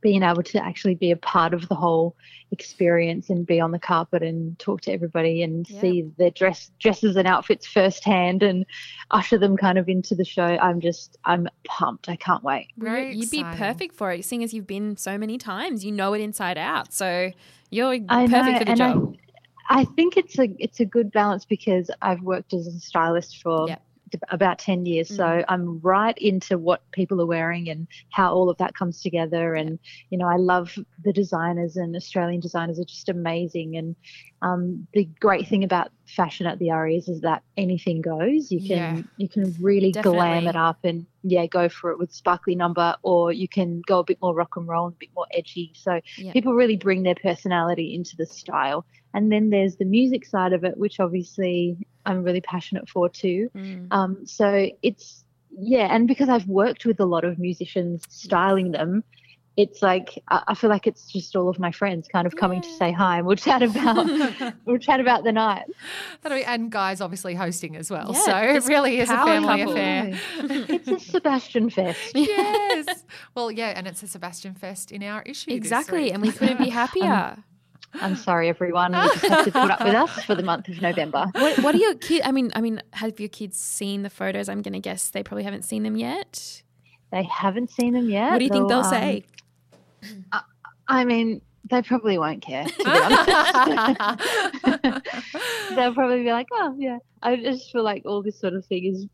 being 0.00 0.22
able 0.22 0.42
to 0.42 0.64
actually 0.64 0.94
be 0.94 1.10
a 1.10 1.16
part 1.16 1.54
of 1.54 1.68
the 1.68 1.74
whole 1.74 2.16
experience 2.52 3.30
and 3.30 3.46
be 3.46 3.60
on 3.60 3.70
the 3.70 3.78
carpet 3.78 4.22
and 4.22 4.58
talk 4.58 4.80
to 4.82 4.92
everybody 4.92 5.42
and 5.42 5.68
Yeah. 5.68 5.80
see 5.80 6.10
their 6.18 6.30
dress 6.30 6.70
dresses 6.80 7.16
and 7.16 7.28
outfits 7.28 7.66
firsthand 7.66 8.42
and 8.42 8.66
usher 9.10 9.38
them 9.38 9.56
kind 9.56 9.78
of 9.78 9.88
into 9.88 10.14
the 10.14 10.24
show. 10.24 10.42
I'm 10.44 10.80
just 10.80 11.16
I'm 11.24 11.48
pumped. 11.64 12.08
I 12.08 12.16
can't 12.16 12.42
wait. 12.42 12.68
Very 12.76 13.14
You'd 13.14 13.30
be 13.30 13.44
perfect 13.44 13.94
for 13.94 14.12
it, 14.12 14.24
seeing 14.24 14.42
as 14.42 14.52
you've 14.52 14.66
been 14.66 14.96
so 14.96 15.16
many 15.18 15.38
times. 15.38 15.84
You 15.84 15.92
know 15.92 16.12
it 16.14 16.20
inside 16.20 16.58
out. 16.58 16.92
So 16.92 17.32
you're 17.70 17.94
I 18.08 18.26
perfect 18.26 18.30
know, 18.30 18.58
for 18.58 18.64
the 18.64 18.70
and 18.70 18.78
job. 18.78 19.16
I, 19.68 19.80
I 19.80 19.84
think 19.84 20.16
it's 20.16 20.38
a 20.38 20.48
it's 20.58 20.80
a 20.80 20.84
good 20.84 21.12
balance 21.12 21.44
because 21.44 21.90
I've 22.02 22.22
worked 22.22 22.52
as 22.52 22.66
a 22.66 22.72
stylist 22.80 23.40
for 23.42 23.68
Yeah. 23.68 23.78
About 24.30 24.58
10 24.58 24.86
years. 24.86 25.08
So 25.08 25.22
Mm. 25.22 25.44
I'm 25.48 25.80
right 25.80 26.16
into 26.18 26.58
what 26.58 26.82
people 26.92 27.20
are 27.20 27.26
wearing 27.26 27.68
and 27.68 27.86
how 28.10 28.32
all 28.34 28.50
of 28.50 28.58
that 28.58 28.74
comes 28.74 29.00
together. 29.00 29.54
And, 29.54 29.78
you 30.10 30.18
know, 30.18 30.26
I 30.26 30.36
love 30.36 30.76
the 31.04 31.12
designers 31.12 31.76
and 31.76 31.94
Australian 31.96 32.40
designers 32.40 32.78
are 32.78 32.84
just 32.84 33.08
amazing. 33.08 33.76
And 33.76 33.96
um, 34.42 34.86
the 34.94 35.04
great 35.20 35.46
thing 35.48 35.64
about 35.64 35.90
fashion 36.06 36.46
at 36.46 36.58
the 36.58 36.70
ARIAs 36.70 37.08
is 37.08 37.20
that 37.20 37.42
anything 37.56 38.00
goes. 38.00 38.50
You 38.50 38.60
can 38.60 38.96
Yeah. 38.96 39.02
you 39.16 39.28
can 39.28 39.54
really 39.60 39.92
glam 39.92 40.46
it 40.46 40.56
up 40.56 40.78
and 40.84 41.06
yeah, 41.22 41.46
go 41.46 41.68
for 41.68 41.90
it 41.90 41.98
with 41.98 42.12
sparkly 42.12 42.54
number, 42.54 42.96
or 43.02 43.32
you 43.32 43.46
can 43.48 43.82
go 43.86 43.98
a 43.98 44.04
bit 44.04 44.18
more 44.22 44.34
rock 44.34 44.56
and 44.56 44.66
roll 44.66 44.86
and 44.86 44.94
a 44.94 44.98
bit 44.98 45.10
more 45.14 45.26
edgy. 45.32 45.72
So 45.74 46.00
Yeah. 46.16 46.32
people 46.32 46.54
really 46.54 46.76
bring 46.76 47.02
their 47.02 47.14
personality 47.14 47.94
into 47.94 48.16
the 48.16 48.26
style. 48.26 48.86
And 49.12 49.30
then 49.30 49.50
there's 49.50 49.76
the 49.76 49.84
music 49.84 50.24
side 50.24 50.52
of 50.52 50.64
it, 50.64 50.78
which 50.78 50.98
obviously 51.00 51.76
I'm 52.06 52.22
really 52.22 52.40
passionate 52.40 52.88
for 52.88 53.08
too. 53.08 53.50
Mm. 53.54 53.88
Um, 53.90 54.26
so 54.26 54.68
it's 54.82 55.24
yeah, 55.58 55.94
and 55.94 56.06
because 56.06 56.28
I've 56.28 56.46
worked 56.46 56.84
with 56.84 57.00
a 57.00 57.04
lot 57.04 57.24
of 57.24 57.38
musicians 57.38 58.04
styling 58.08 58.70
them, 58.72 59.02
it's 59.56 59.82
like 59.82 60.22
I, 60.28 60.42
I 60.48 60.54
feel 60.54 60.70
like 60.70 60.86
it's 60.86 61.06
just 61.10 61.36
all 61.36 61.48
of 61.48 61.58
my 61.58 61.72
friends 61.72 62.08
kind 62.08 62.26
of 62.26 62.36
coming 62.36 62.62
to 62.62 62.68
say 62.68 62.92
hi 62.92 63.18
and 63.18 63.26
we'll 63.26 63.36
chat 63.36 63.62
about 63.62 64.54
we'll 64.64 64.78
chat 64.78 65.00
about 65.00 65.24
the 65.24 65.32
night. 65.32 65.64
That'll 66.22 66.38
be, 66.38 66.44
and 66.44 66.70
guys 66.70 67.00
obviously 67.00 67.34
hosting 67.34 67.76
as 67.76 67.90
well. 67.90 68.12
Yeah, 68.12 68.20
so 68.20 68.36
it 68.36 68.64
really 68.66 69.00
is 69.00 69.10
a 69.10 69.14
family 69.14 69.58
couple. 69.58 69.72
affair. 69.72 70.20
it's 70.38 70.88
a 70.88 70.98
Sebastian 70.98 71.70
fest. 71.70 72.12
yes. 72.14 73.04
Well, 73.34 73.50
yeah, 73.50 73.72
and 73.76 73.86
it's 73.86 74.02
a 74.02 74.06
Sebastian 74.06 74.54
Fest 74.54 74.90
in 74.90 75.02
our 75.02 75.22
issue. 75.22 75.50
this 75.50 75.56
Exactly, 75.56 76.04
week. 76.04 76.14
and 76.14 76.22
we 76.22 76.32
couldn't 76.32 76.58
be 76.58 76.68
happier. 76.68 77.36
I'm 77.94 78.16
sorry, 78.16 78.48
everyone. 78.48 78.94
You 78.94 79.00
just 79.00 79.26
have 79.26 79.44
to 79.44 79.52
put 79.52 79.70
up 79.70 79.84
with 79.84 79.94
us 79.94 80.24
for 80.24 80.34
the 80.34 80.42
month 80.42 80.68
of 80.68 80.80
November. 80.80 81.26
what, 81.32 81.58
what 81.58 81.74
are 81.74 81.78
your 81.78 81.94
kids? 81.96 82.22
I 82.24 82.32
mean, 82.32 82.50
I 82.54 82.60
mean, 82.60 82.82
have 82.92 83.18
your 83.18 83.28
kids 83.28 83.58
seen 83.58 84.02
the 84.02 84.10
photos? 84.10 84.48
I'm 84.48 84.62
going 84.62 84.74
to 84.74 84.80
guess 84.80 85.10
they 85.10 85.22
probably 85.22 85.44
haven't 85.44 85.64
seen 85.64 85.82
them 85.82 85.96
yet. 85.96 86.62
They 87.10 87.24
haven't 87.24 87.70
seen 87.70 87.94
them 87.94 88.08
yet. 88.08 88.30
What 88.30 88.38
do 88.38 88.44
you 88.44 88.50
think 88.50 88.68
they'll 88.68 88.78
um, 88.78 88.90
say? 88.90 89.24
I 90.86 91.04
mean, 91.04 91.40
they 91.68 91.82
probably 91.82 92.18
won't 92.18 92.42
care. 92.42 92.64
To 95.34 95.38
be 95.38 95.44
honest. 95.54 95.76
They'll 95.76 95.94
probably 95.94 96.22
be 96.24 96.32
like, 96.32 96.48
"Oh, 96.52 96.74
yeah." 96.78 96.98
I 97.22 97.36
just 97.36 97.70
feel 97.70 97.82
like 97.84 98.02
all 98.06 98.22
this 98.22 98.40
sort 98.40 98.54
of 98.54 98.64
thing 98.66 98.84
has 98.92 99.06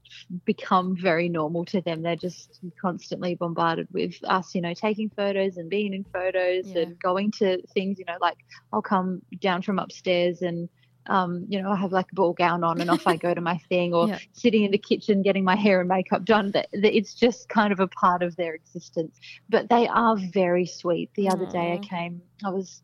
become 0.45 0.97
very 0.97 1.29
normal 1.29 1.65
to 1.67 1.81
them. 1.81 2.03
They're 2.03 2.17
just 2.17 2.61
constantly 2.81 3.35
bombarded 3.35 3.89
with 3.93 4.15
us, 4.25 4.55
you 4.55 4.61
know, 4.61 4.75
taking 4.75 5.11
photos 5.17 5.57
and 5.57 5.69
being 5.69 5.93
in 5.93 6.05
photos 6.13 6.71
Yeah. 6.75 6.83
and 6.83 6.99
going 7.01 7.33
to 7.39 7.61
things, 7.75 7.99
you 7.99 8.05
know, 8.07 8.17
like 8.21 8.37
I'll 8.73 8.83
come 8.83 9.23
down 9.41 9.63
from 9.63 9.79
upstairs 9.79 10.43
and 10.43 10.69
um, 11.09 11.47
you 11.49 11.63
know, 11.63 11.71
I 11.71 11.77
have 11.77 11.93
like 11.93 12.07
a 12.11 12.15
ball 12.17 12.33
gown 12.33 12.65
on 12.65 12.81
and 12.81 12.91
off 12.91 13.07
I 13.07 13.17
go 13.17 13.33
to 13.33 13.41
my 13.41 13.59
thing, 13.69 13.95
or 13.95 14.09
Yeah. 14.09 14.19
sitting 14.33 14.65
in 14.65 14.73
the 14.73 14.79
kitchen 14.79 15.23
getting 15.23 15.45
my 15.45 15.55
hair 15.57 15.81
and 15.81 15.89
makeup 15.89 16.25
done. 16.25 16.51
That 16.53 16.69
that 16.73 16.97
It's 16.97 17.15
just 17.15 17.49
kind 17.49 17.73
of 17.73 17.81
a 17.81 17.87
part 17.89 18.23
of 18.23 18.35
their 18.37 18.55
existence. 18.55 19.17
But 19.49 19.69
they 19.69 19.87
are 19.89 20.17
very 20.33 20.67
sweet. 20.67 21.11
The 21.17 21.29
other 21.29 21.47
day 21.47 21.73
I 21.75 21.79
came, 21.79 22.23
I 22.45 22.51
was 22.51 22.83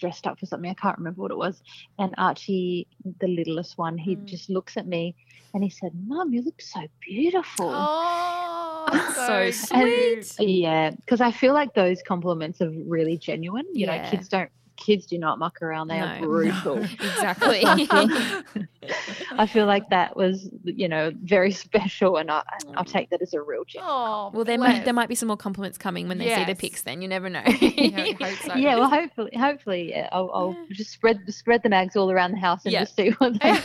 dressed 0.00 0.26
up 0.26 0.38
for 0.38 0.46
something. 0.46 0.70
I 0.70 0.74
can't 0.74 0.98
remember 0.98 1.22
what 1.22 1.30
it 1.30 1.36
was. 1.36 1.62
And 1.98 2.14
Archie, 2.18 2.86
the 3.20 3.28
littlest 3.28 3.78
one, 3.78 3.98
he 3.98 4.16
Mm. 4.16 4.24
just 4.26 4.48
looks 4.50 4.76
at 4.76 4.86
me 4.86 5.14
and 5.54 5.62
he 5.62 5.70
said, 5.70 5.92
Mum, 6.06 6.32
you 6.32 6.42
look 6.42 6.60
so 6.60 6.80
beautiful. 7.00 7.70
Oh, 7.72 8.86
So 9.14 9.50
so 9.50 9.74
And- 9.76 10.24
sweet. 10.24 10.48
Yeah, 10.48 10.90
because 10.90 11.20
I 11.20 11.30
feel 11.30 11.54
like 11.54 11.74
those 11.74 12.02
compliments 12.02 12.60
are 12.60 12.70
really 12.70 13.16
genuine. 13.16 13.66
You 13.72 13.86
know, 13.86 14.02
kids 14.10 14.28
don't 14.28 14.50
kids 14.84 15.06
do 15.06 15.18
not 15.18 15.38
muck 15.38 15.62
around. 15.62 15.88
They 15.88 16.00
are 16.00 16.20
No. 16.20 16.26
brutal. 16.26 16.84
Exactly. 17.22 17.62
I 19.38 19.46
feel 19.46 19.66
like 19.66 19.88
that 19.90 20.16
was, 20.16 20.48
you 20.64 20.88
know, 20.88 21.12
very 21.22 21.52
special, 21.52 22.16
and 22.16 22.30
I, 22.30 22.42
I'll 22.74 22.84
mm. 22.84 22.86
take 22.86 23.10
that 23.10 23.22
as 23.22 23.32
a 23.32 23.40
real 23.40 23.64
gem. 23.64 23.82
Oh, 23.84 24.30
well, 24.34 24.44
there 24.44 24.58
might 24.58 24.84
there 24.84 24.94
might 24.94 25.08
be 25.08 25.14
some 25.14 25.28
more 25.28 25.36
compliments 25.36 25.78
coming 25.78 26.08
when 26.08 26.18
they 26.18 26.34
see 26.34 26.44
the 26.44 26.54
pics. 26.56 26.82
Then 26.82 27.00
you 27.00 27.08
never 27.08 27.30
know. 27.30 27.42
Yeah, 27.46 28.12
hope 28.20 28.38
so. 28.38 28.54
Yeah, 28.54 28.76
well, 28.76 28.90
hopefully, 28.90 29.30
hopefully, 29.36 29.90
yeah, 29.90 30.08
I'll, 30.10 30.30
I'll 30.34 30.56
just 30.70 30.90
spread 30.90 31.20
spread 31.28 31.62
the 31.62 31.68
mags 31.68 31.96
all 31.96 32.10
around 32.10 32.32
the 32.32 32.40
house 32.40 32.64
and 32.64 32.72
Yeah. 32.72 32.80
just 32.80 32.96
see 32.96 33.10
what 33.10 33.40
they. 33.40 33.58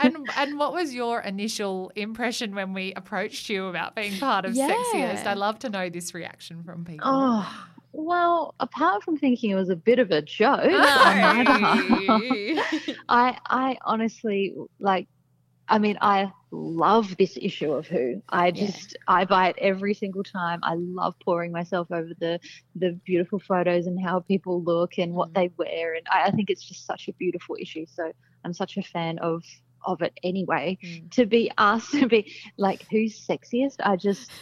and 0.00 0.16
and 0.36 0.58
what 0.58 0.72
was 0.72 0.94
your 0.94 1.20
initial 1.20 1.90
impression 1.96 2.54
when 2.54 2.72
we 2.72 2.92
approached 2.94 3.48
you 3.48 3.66
about 3.66 3.96
being 3.96 4.16
part 4.18 4.44
of 4.44 4.54
Yeah. 4.54 4.70
Sexiest? 4.70 5.26
I'd 5.26 5.38
love 5.38 5.58
to 5.60 5.68
know 5.68 5.88
this 5.88 6.14
reaction 6.14 6.62
from 6.62 6.84
people. 6.84 7.06
Oh, 7.08 7.66
well, 7.92 8.54
apart 8.60 9.02
from 9.02 9.18
thinking 9.18 9.50
it 9.50 9.54
was 9.54 9.70
a 9.70 9.76
bit 9.76 9.98
of 9.98 10.10
a 10.10 10.22
joke, 10.22 10.60
on 10.96 11.20
I 13.08 13.38
I 13.46 13.78
honestly 13.84 14.54
like. 14.78 15.08
I 15.68 15.78
mean, 15.78 15.96
I 16.02 16.32
love 16.50 17.16
this 17.16 17.38
issue 17.40 17.72
of 17.72 17.86
Who. 17.86 18.22
I 18.28 18.48
Yeah. 18.48 18.66
just 18.66 18.96
I 19.08 19.24
buy 19.24 19.48
it 19.50 19.56
every 19.58 19.94
single 19.94 20.24
time. 20.24 20.60
I 20.62 20.74
love 20.76 21.14
pouring 21.24 21.52
myself 21.52 21.88
over 21.90 22.10
the 22.20 22.40
the 22.74 23.00
beautiful 23.06 23.38
photos 23.38 23.86
and 23.86 23.98
how 24.04 24.20
people 24.20 24.62
look 24.62 24.98
and 24.98 25.14
what 25.14 25.30
Mm. 25.30 25.34
they 25.34 25.50
wear, 25.56 25.94
and 25.94 26.06
I, 26.12 26.24
I 26.24 26.30
think 26.32 26.50
it's 26.50 26.64
just 26.66 26.86
such 26.86 27.08
a 27.08 27.14
beautiful 27.14 27.56
issue. 27.60 27.86
So 27.88 28.12
I'm 28.44 28.52
such 28.52 28.76
a 28.76 28.82
fan 28.82 29.18
of 29.20 29.42
of 29.86 30.02
it 30.02 30.12
anyway. 30.22 30.78
Mm. 30.84 31.10
To 31.12 31.26
be 31.26 31.50
asked 31.58 31.92
to 32.00 32.06
be 32.08 32.32
like 32.58 32.84
who's 32.90 33.24
sexiest, 33.26 33.76
I 33.80 33.96
just 33.96 34.32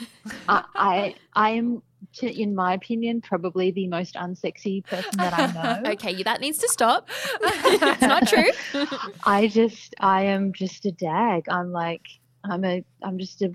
I 0.48 0.64
I, 0.76 1.14
I 1.34 1.50
am. 1.50 1.82
To, 2.14 2.26
in 2.28 2.54
my 2.56 2.74
opinion, 2.74 3.20
probably 3.20 3.70
the 3.70 3.86
most 3.86 4.14
unsexy 4.16 4.84
person 4.84 5.12
that 5.18 5.32
I 5.32 5.80
know. 5.82 5.90
okay, 5.92 6.22
that 6.24 6.40
needs 6.40 6.58
to 6.58 6.68
stop. 6.68 7.08
it's 7.40 8.02
not 8.02 8.26
true. 8.26 8.50
I 9.24 9.46
just 9.46 9.94
I 10.00 10.24
am 10.24 10.52
just 10.52 10.84
a 10.86 10.92
dag. 10.92 11.44
I'm 11.48 11.70
like 11.70 12.02
I'm 12.42 12.64
a 12.64 12.84
I'm 13.02 13.18
just 13.18 13.42
a 13.42 13.52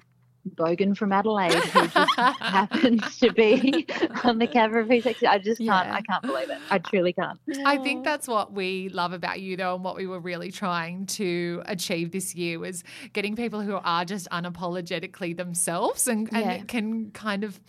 bogan 0.55 0.95
from 0.95 1.12
Adelaide 1.12 1.53
who 1.55 1.88
just 1.88 2.15
happens 2.17 3.17
to 3.17 3.33
be 3.33 3.85
on 4.24 4.38
the 4.38 4.45
cover 4.47 4.79
of 4.79 4.88
Who's 4.88 5.03
Sexy. 5.03 5.25
I 5.25 5.39
just 5.39 5.57
can't 5.57 5.88
Yeah. 5.88 5.95
I 5.95 6.01
can't 6.01 6.21
believe 6.24 6.50
it. 6.51 6.59
I 6.69 6.77
truly 6.77 7.13
can't. 7.13 7.39
I 7.65 7.77
think 7.77 8.03
that's 8.03 8.27
what 8.27 8.53
we 8.53 8.89
love 8.89 9.12
about 9.12 9.41
you, 9.41 9.57
though, 9.57 9.74
and 9.75 9.83
what 9.83 9.95
we 9.95 10.05
were 10.05 10.19
really 10.19 10.51
trying 10.51 11.07
to 11.07 11.63
achieve 11.65 12.12
this 12.12 12.35
year 12.35 12.59
was 12.59 12.83
getting 13.12 13.35
people 13.35 13.62
who 13.62 13.75
are 13.83 14.05
just 14.05 14.29
unapologetically 14.29 15.35
themselves 15.35 16.07
and, 16.07 16.29
and 16.31 16.45
Yeah. 16.45 16.63
can 16.65 17.09
kind 17.12 17.43
of 17.43 17.59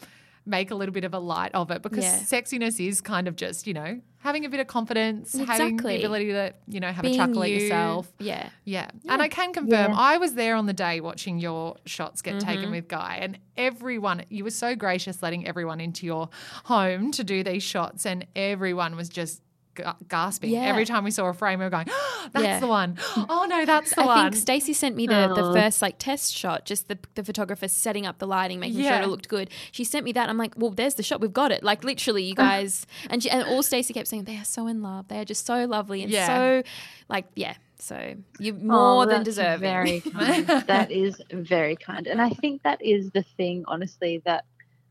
make 0.47 0.71
a 0.71 0.75
little 0.75 0.93
bit 0.93 1.05
of 1.05 1.13
a 1.13 1.19
light 1.19 1.51
of 1.55 1.71
it 1.71 1.83
because 1.83 2.05
Yeah. 2.05 2.19
sexiness 2.21 2.79
is 2.87 3.01
kind 3.01 3.27
of 3.27 3.35
just, 3.37 3.67
you 3.67 3.75
know, 3.75 4.01
having 4.19 4.45
a 4.45 4.49
bit 4.49 4.61
of 4.61 4.67
confidence, 4.69 5.37
having 5.37 5.77
the 5.77 5.97
ability 5.99 6.27
to, 6.29 6.55
you 6.69 6.79
know, 6.81 6.91
have 6.93 7.03
Being 7.03 7.15
a 7.15 7.27
chuckle 7.27 7.43
at 7.43 7.51
you, 7.51 7.57
yourself. 7.59 8.13
Yeah. 8.19 8.49
Yeah. 8.65 8.89
And 9.09 9.21
I 9.23 9.29
can 9.29 9.53
confirm, 9.53 9.93
Yeah. 9.93 9.99
I 9.99 10.19
was 10.19 10.35
there 10.35 10.55
on 10.57 10.67
the 10.67 10.73
day 10.73 11.01
watching 11.01 11.39
your 11.39 11.77
shots 11.85 12.23
get 12.23 12.37
Mm-hmm. 12.37 12.49
taken 12.49 12.71
with 12.71 12.87
Guy, 12.89 13.19
and 13.21 13.39
everyone, 13.57 14.23
you 14.29 14.45
were 14.45 14.51
so 14.51 14.75
gracious 14.77 15.23
letting 15.23 15.47
everyone 15.47 15.81
into 15.81 16.07
your 16.07 16.29
home 16.65 17.11
to 17.13 17.25
do 17.25 17.43
these 17.43 17.63
shots, 17.63 18.07
and 18.07 18.27
everyone 18.37 18.97
was 18.97 19.09
just 19.09 19.43
ga- 19.77 19.95
gasping. 20.09 20.51
Yeah. 20.51 20.63
Every 20.63 20.85
time 20.85 21.05
we 21.05 21.11
saw 21.13 21.27
a 21.27 21.33
frame, 21.35 21.61
we 21.61 21.65
were 21.65 21.71
going, 21.71 21.87
oh, 21.89 22.29
that's 22.33 22.45
Yeah. 22.45 22.61
the 22.61 22.67
one. 22.67 22.99
Oh, 23.17 23.47
no, 23.49 23.65
that's 23.65 23.95
the 23.95 24.03
I 24.03 24.07
one. 24.07 24.33
think 24.33 24.43
Stacey 24.43 24.73
sent 24.73 24.97
me 24.97 25.07
the, 25.07 25.33
the 25.35 25.45
Oh. 25.45 25.55
first 25.55 25.81
like 25.83 25.97
test 25.99 26.35
shot, 26.35 26.65
just 26.65 26.89
the, 26.89 26.99
the 27.15 27.23
photographer 27.23 27.69
setting 27.69 28.07
up 28.07 28.19
the 28.19 28.27
lighting, 28.27 28.59
making 28.59 28.83
sure 28.83 28.95
it 28.95 29.09
looked 29.09 29.29
good. 29.29 29.51
She 29.71 29.85
sent 29.85 30.05
me 30.05 30.13
that. 30.13 30.29
I'm 30.29 30.39
like, 30.39 30.55
well, 30.57 30.71
there's 30.71 30.95
the 30.95 31.03
shot. 31.05 31.21
We've 31.21 31.33
got 31.33 31.53
it. 31.53 31.63
Like 31.63 31.85
literally, 31.85 32.25
you 32.25 32.35
guys. 32.35 32.87
and 33.11 33.23
she, 33.23 33.31
and 33.31 33.45
all 33.49 33.63
Stacey 33.63 33.95
kept 33.95 34.09
saying, 34.09 34.25
they 34.25 34.37
are 34.37 34.45
so 34.45 34.67
in 34.67 34.83
love. 34.83 35.09
They 35.09 35.19
are 35.21 35.25
just 35.25 35.47
so 35.47 35.65
lovely 35.67 36.03
and 36.03 36.11
Yeah. 36.11 36.27
so 36.27 36.63
like 37.09 37.27
yeah. 37.37 37.55
So 37.79 38.15
you're 38.39 38.55
Oh, 38.55 38.59
more 38.59 39.07
than 39.07 39.17
that's 39.23 39.37
deserving. 39.37 39.61
Very 39.61 40.01
kind. 40.13 40.47
that 40.67 40.91
is 40.91 41.21
very 41.31 41.77
kind. 41.77 42.07
And 42.07 42.23
I 42.23 42.31
think 42.31 42.63
that 42.63 42.83
is 42.83 43.11
the 43.11 43.23
thing, 43.37 43.65
honestly, 43.69 44.23
that 44.25 44.45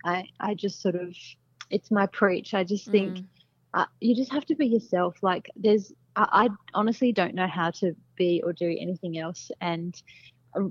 I 0.06 0.26
I 0.40 0.54
just 0.54 0.82
sort 0.82 0.94
of 0.96 1.16
it's 1.72 1.90
my 1.90 2.06
preach. 2.06 2.54
I 2.54 2.64
just 2.64 2.86
think 2.92 3.18
Mm. 3.18 3.26
Uh, 3.76 3.86
you 4.02 4.16
just 4.16 4.32
have 4.34 4.46
to 4.48 4.56
be 4.56 4.68
yourself. 4.68 5.18
Like 5.24 5.48
there's, 5.56 5.94
I, 6.16 6.28
I 6.46 6.50
honestly 6.74 7.14
don't 7.14 7.36
know 7.36 7.48
how 7.48 7.72
to 7.82 7.94
be 8.18 8.42
or 8.46 8.54
do 8.54 8.76
anything 8.80 9.20
else. 9.20 9.52
And 9.62 9.96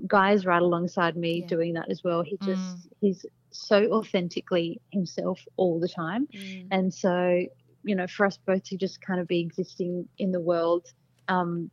guys 0.07 0.43
guy 0.43 0.49
right 0.51 0.61
alongside 0.61 1.17
me 1.17 1.41
Yeah. 1.41 1.47
doing 1.47 1.73
that 1.75 1.89
as 1.91 2.01
well. 2.03 2.23
He 2.23 2.37
just 2.43 2.87
Mm. 2.87 2.89
he's 3.01 3.25
so 3.51 3.91
authentically 3.91 4.81
himself 4.91 5.41
all 5.57 5.79
the 5.79 5.89
time. 5.89 6.27
Mm. 6.35 6.67
And 6.71 6.93
so, 6.93 7.45
you 7.83 7.95
know, 7.95 8.07
for 8.07 8.25
us 8.25 8.39
both 8.45 8.63
to 8.65 8.77
just 8.77 9.01
kind 9.01 9.21
of 9.21 9.27
be 9.27 9.41
existing 9.41 10.09
in 10.17 10.31
the 10.31 10.41
world, 10.41 10.85
um, 11.27 11.71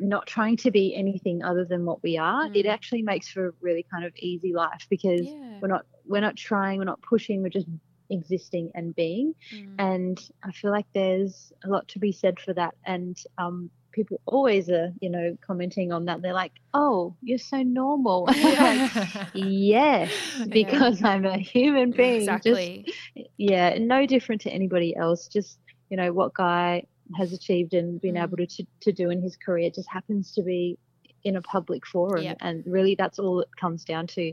not 0.00 0.26
trying 0.26 0.56
to 0.58 0.70
be 0.70 0.94
anything 0.94 1.42
other 1.42 1.64
than 1.64 1.84
what 1.84 2.02
we 2.02 2.18
are, 2.18 2.48
it 2.54 2.66
Mm. 2.66 2.70
actually 2.70 3.02
makes 3.02 3.28
for 3.30 3.48
a 3.48 3.52
really 3.62 3.86
kind 3.90 4.04
of 4.04 4.12
easy 4.16 4.52
life 4.54 4.86
because 4.90 5.34
Yeah. 5.34 5.60
we're 5.60 5.68
not 5.68 5.86
we're 6.06 6.20
not 6.20 6.36
trying, 6.36 6.78
we're 6.78 6.84
not 6.84 7.02
pushing, 7.02 7.42
we're 7.42 7.48
just 7.48 7.68
existing 8.10 8.70
and 8.74 8.94
being. 8.94 9.34
Mm. 9.54 9.74
And 9.78 10.30
I 10.42 10.52
feel 10.52 10.70
like 10.70 10.86
there's 10.94 11.52
a 11.64 11.68
lot 11.68 11.88
to 11.88 11.98
be 11.98 12.12
said 12.12 12.38
for 12.40 12.52
that. 12.54 12.74
And 12.84 13.16
um, 13.38 13.70
people 13.92 14.20
always 14.26 14.68
are, 14.70 14.92
you 15.00 15.10
know, 15.10 15.36
commenting 15.46 15.92
on 15.92 16.04
that. 16.06 16.20
They're 16.22 16.32
like, 16.34 16.52
"Oh, 16.74 17.14
you're 17.22 17.38
so 17.38 17.62
normal." 17.62 18.24
Like, 18.26 18.90
yes, 19.34 20.12
because 20.48 21.02
I'm 21.02 21.24
a 21.24 21.38
human 21.38 21.90
being. 21.92 22.26
Just 22.26 22.46
Exactly. 22.46 22.94
yeah, 23.36 23.76
no 23.78 24.06
different 24.06 24.40
to 24.42 24.50
anybody 24.50 24.94
else. 24.96 25.28
Just 25.28 25.58
you 25.90 25.96
know 25.96 26.12
what 26.12 26.34
Guy 26.34 26.84
has 27.16 27.32
achieved 27.32 27.74
and 27.74 28.00
been 28.00 28.14
Mm. 28.14 28.22
able 28.24 28.36
to, 28.38 28.46
to 28.46 28.66
to 28.82 28.92
do 28.92 29.10
in 29.10 29.22
his 29.22 29.36
career 29.36 29.70
just 29.70 29.88
happens 29.88 30.32
to 30.34 30.42
be 30.42 30.78
in 31.22 31.36
a 31.36 31.42
public 31.42 31.86
forum, 31.86 32.22
Yep. 32.22 32.36
and 32.40 32.64
really 32.66 32.94
that's 32.96 33.18
all 33.18 33.40
it 33.40 33.48
comes 33.60 33.84
down 33.84 34.06
to. 34.08 34.32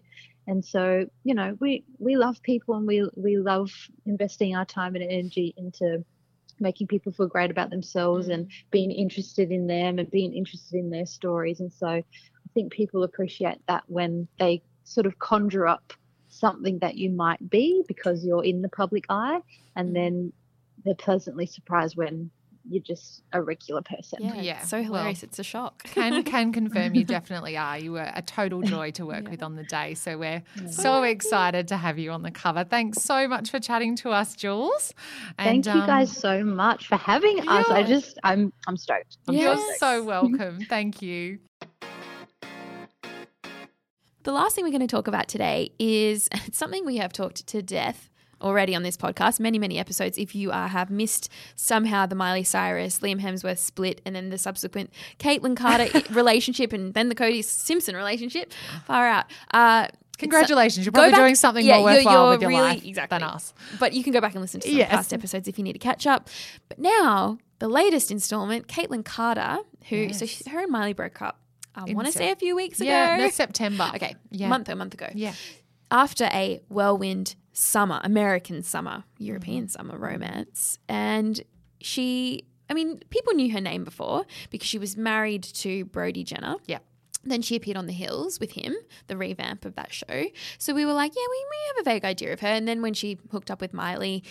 And 0.51 0.65
so, 0.65 1.05
you 1.23 1.33
know, 1.33 1.57
we 1.61 1.85
we 1.97 2.17
love 2.17 2.41
people 2.43 2.75
and 2.75 2.85
we 2.85 3.09
we 3.15 3.37
love 3.37 3.71
investing 4.05 4.53
our 4.53 4.65
time 4.65 4.95
and 4.95 5.03
energy 5.03 5.53
into 5.55 6.03
making 6.59 6.87
people 6.87 7.13
feel 7.13 7.27
great 7.27 7.49
about 7.49 7.69
themselves 7.69 8.27
and 8.27 8.47
mm. 8.47 8.51
being 8.69 8.91
interested 8.91 9.49
in 9.49 9.65
them 9.65 9.97
and 9.97 10.11
being 10.11 10.33
interested 10.33 10.77
in 10.77 10.89
their 10.89 11.05
stories. 11.05 11.61
And 11.61 11.71
so 11.71 11.87
I 11.87 12.03
think 12.53 12.73
people 12.73 13.03
appreciate 13.03 13.59
that 13.69 13.85
when 13.87 14.27
they 14.39 14.61
sort 14.83 15.05
of 15.05 15.17
conjure 15.19 15.67
up 15.67 15.93
something 16.27 16.79
that 16.79 16.95
you 16.95 17.11
might 17.11 17.49
be 17.49 17.85
because 17.87 18.25
you're 18.25 18.43
in 18.43 18.61
the 18.61 18.67
public 18.67 19.05
eye 19.07 19.39
and 19.77 19.91
mm. 19.91 19.93
then 19.93 20.33
they're 20.83 20.95
pleasantly 20.95 21.45
surprised 21.45 21.95
when 21.95 22.29
you're 22.69 22.83
just 22.83 23.23
a 23.33 23.41
regular 23.41 23.81
person. 23.81 24.19
Yeah, 24.21 24.35
Yeah, 24.35 24.59
it's 24.59 24.69
so 24.69 24.77
well, 24.77 24.85
hilarious. 24.85 25.23
it's 25.23 25.39
a 25.39 25.43
shock. 25.43 25.83
can 25.83 26.23
can 26.23 26.51
confirm 26.53 26.95
you 26.95 27.03
definitely 27.17 27.57
are. 27.57 27.77
You 27.77 27.93
were 27.93 28.11
a 28.13 28.21
total 28.21 28.61
joy 28.61 28.91
to 28.91 29.05
work 29.05 29.29
with 29.29 29.41
on 29.43 29.55
the 29.55 29.63
day. 29.63 29.93
So 29.95 30.17
we're 30.17 30.43
so 30.69 31.03
excited 31.03 31.67
to 31.69 31.77
have 31.77 31.97
you 31.97 32.11
on 32.11 32.21
the 32.21 32.31
cover. 32.31 32.63
Thanks 32.63 33.01
so 33.01 33.27
much 33.27 33.49
for 33.49 33.59
chatting 33.59 33.95
to 33.97 34.11
us, 34.11 34.35
Jules. 34.35 34.93
Thank 35.37 35.65
And, 35.67 35.81
you 35.81 35.85
guys 35.87 36.09
um, 36.09 36.15
so 36.15 36.43
much 36.43 36.87
for 36.87 36.97
having 36.97 37.39
us. 37.47 37.67
I 37.69 37.83
just 37.83 38.19
I'm 38.23 38.53
I'm 38.67 38.77
stoked. 38.77 39.17
I'm 39.27 39.35
You're 39.35 39.55
stoked. 39.57 39.79
so 39.79 40.03
welcome. 40.03 40.59
Thank 40.69 41.01
you. 41.01 41.39
The 44.23 44.31
last 44.31 44.53
thing 44.55 44.63
we're 44.63 44.69
going 44.69 44.81
to 44.81 44.87
talk 44.87 45.07
about 45.07 45.27
today 45.27 45.71
is 45.79 46.29
something 46.51 46.85
we 46.85 46.97
have 46.97 47.11
talked 47.11 47.47
to 47.47 47.61
death 47.63 48.10
already 48.41 48.75
on 48.75 48.83
this 48.83 48.97
podcast, 48.97 49.39
many, 49.39 49.57
many 49.59 49.77
episodes. 49.79 50.17
If 50.17 50.35
you 50.35 50.51
uh, 50.51 50.67
have 50.67 50.89
missed 50.89 51.29
somehow 51.55 52.05
the 52.05 52.15
Miley 52.15 52.43
Cyrus, 52.43 52.99
Liam 52.99 53.21
Hemsworth 53.21 53.59
split, 53.59 54.01
and 54.05 54.15
then 54.15 54.29
the 54.29 54.37
subsequent 54.37 54.89
Kaitlynn 55.19 55.55
Carter 55.55 55.87
relationship, 56.13 56.73
and 56.73 56.93
then 56.93 57.09
the 57.09 57.15
Cody 57.15 57.41
Simpson 57.41 57.95
relationship, 57.95 58.51
far 58.85 59.07
out. 59.07 59.25
Uh, 59.53 59.87
Congratulations. 60.17 60.85
You're 60.85 60.91
probably 60.93 61.11
back- 61.11 61.19
doing 61.19 61.35
something 61.35 61.65
yeah, 61.65 61.79
more 61.79 61.89
you're- 61.91 61.97
worthwhile 62.05 62.23
you're 62.25 62.31
with 62.33 62.41
your 62.41 62.49
really- 62.49 62.61
life 62.61 62.85
exactly. 62.85 63.17
than 63.17 63.23
us. 63.27 63.53
But 63.79 63.93
you 63.93 64.03
can 64.03 64.13
go 64.13 64.21
back 64.21 64.33
and 64.33 64.41
listen 64.41 64.59
to 64.61 64.67
some 64.67 64.77
Yes. 64.77 64.89
past 64.91 65.13
episodes 65.13 65.47
if 65.47 65.57
you 65.57 65.63
need 65.63 65.73
to 65.73 65.79
catch 65.79 66.05
up. 66.05 66.29
But 66.69 66.77
now, 66.77 67.39
the 67.59 67.67
latest 67.67 68.11
installment, 68.11 68.67
Kaitlynn 68.67 69.03
Carter, 69.03 69.57
who, 69.89 70.13
so 70.13 70.25
she, 70.27 70.47
her 70.49 70.59
and 70.59 70.71
Miley 70.71 70.93
broke 70.93 71.21
up, 71.23 71.39
I 71.73 71.91
want 71.93 72.05
to 72.05 72.13
say 72.13 72.29
a 72.31 72.35
few 72.35 72.55
weeks 72.55 72.79
ago. 72.81 72.89
Yeah, 72.89 73.15
no, 73.17 73.29
September. 73.29 73.89
Okay, 73.95 74.15
Yeah. 74.29 74.47
month 74.49 74.69
a 74.69 74.75
month 74.75 74.93
ago. 74.93 75.07
Yeah. 75.15 75.33
After 75.89 76.25
a 76.25 76.61
whirlwind 76.69 77.35
summer, 77.53 77.99
American 78.03 78.63
summer, 78.63 79.03
European 79.17 79.65
Mm-hmm. 79.65 79.69
summer 79.69 79.97
romance, 79.97 80.79
and 80.87 81.41
she, 81.81 82.45
I 82.69 82.73
mean, 82.73 83.01
people 83.09 83.33
knew 83.33 83.51
her 83.51 83.61
name 83.61 83.83
before 83.83 84.25
because 84.49 84.67
she 84.67 84.77
was 84.77 84.95
married 84.95 85.43
to 85.43 85.85
Brody 85.85 86.23
Jenner. 86.23 86.55
Yeah. 86.67 86.79
Then 87.23 87.43
she 87.43 87.55
appeared 87.55 87.77
on 87.77 87.85
The 87.85 87.93
Hills 87.93 88.39
with 88.39 88.53
him, 88.53 88.73
the 89.05 89.15
revamp 89.15 89.63
of 89.65 89.75
that 89.75 89.93
show. 89.93 90.25
So 90.57 90.73
we 90.73 90.85
were 90.85 90.93
like, 90.93 91.13
yeah, 91.15 91.21
we, 91.29 91.45
we 91.51 91.57
have 91.67 91.85
a 91.85 91.89
vague 91.91 92.03
idea 92.05 92.33
of 92.33 92.39
her. 92.39 92.47
And 92.47 92.67
then 92.67 92.81
when 92.81 92.95
she 92.95 93.19
hooked 93.31 93.51
up 93.51 93.61
with 93.61 93.73
Miley, 93.73 94.23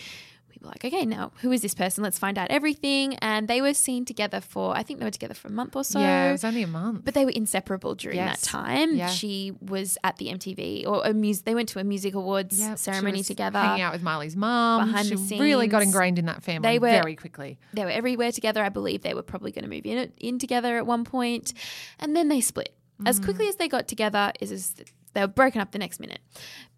were 0.61 0.69
like, 0.69 0.83
okay, 0.85 1.05
now 1.05 1.31
who 1.41 1.51
is 1.51 1.61
this 1.61 1.73
person? 1.73 2.03
Let's 2.03 2.19
find 2.19 2.37
out 2.37 2.49
everything. 2.51 3.15
And 3.15 3.47
they 3.47 3.61
were 3.61 3.73
seen 3.73 4.05
together 4.05 4.41
for, 4.41 4.75
I 4.75 4.83
think 4.83 4.99
they 4.99 5.05
were 5.05 5.11
together 5.11 5.33
for 5.33 5.47
a 5.47 5.51
month 5.51 5.75
or 5.75 5.83
so. 5.83 5.99
yeah, 5.99 6.29
it 6.29 6.31
was 6.33 6.43
only 6.43 6.63
a 6.63 6.67
month. 6.67 7.03
But 7.05 7.13
they 7.13 7.25
were 7.25 7.31
inseparable 7.31 7.95
during 7.95 8.17
Yes. 8.17 8.41
that 8.41 8.47
time. 8.47 8.95
Yeah. 8.95 9.07
She 9.07 9.53
was 9.61 9.97
at 10.03 10.17
the 10.17 10.27
MTV 10.27 10.85
or 10.87 11.03
a 11.05 11.13
music. 11.13 11.45
They 11.45 11.55
went 11.55 11.69
to 11.69 11.79
a 11.79 11.83
music 11.83 12.13
awards 12.13 12.59
Yep, 12.59 12.77
she 12.77 12.83
ceremony 12.83 13.17
was 13.19 13.27
together. 13.27 13.59
Hanging 13.59 13.81
out 13.81 13.93
with 13.93 14.03
Miley's 14.03 14.35
mom. 14.35 14.87
Behind 14.87 15.07
she 15.07 15.15
the 15.15 15.39
really 15.39 15.67
got 15.67 15.81
ingrained 15.81 16.19
in 16.19 16.25
that 16.25 16.43
family 16.43 16.67
They 16.69 16.79
were- 16.79 16.89
very 16.91 17.15
quickly. 17.15 17.57
They 17.73 17.83
were 17.83 17.91
everywhere 17.91 18.31
together. 18.31 18.63
I 18.63 18.69
believe 18.69 19.01
they 19.01 19.13
were 19.13 19.23
probably 19.23 19.51
going 19.51 19.63
to 19.63 19.69
move 19.69 19.85
in 19.85 20.11
in 20.17 20.39
together 20.39 20.77
at 20.77 20.85
one 20.85 21.03
point, 21.05 21.53
and 21.99 22.15
then 22.15 22.27
they 22.27 22.41
split 22.41 22.75
as 23.05 23.19
Mm. 23.19 23.23
quickly 23.23 23.47
as 23.47 23.55
they 23.55 23.67
got 23.67 23.87
together. 23.87 24.31
Is 24.39 24.51
as 24.51 24.75
they 25.13 25.21
were 25.21 25.27
broken 25.27 25.61
up 25.61 25.71
the 25.71 25.79
next 25.79 25.99
minute. 25.99 26.19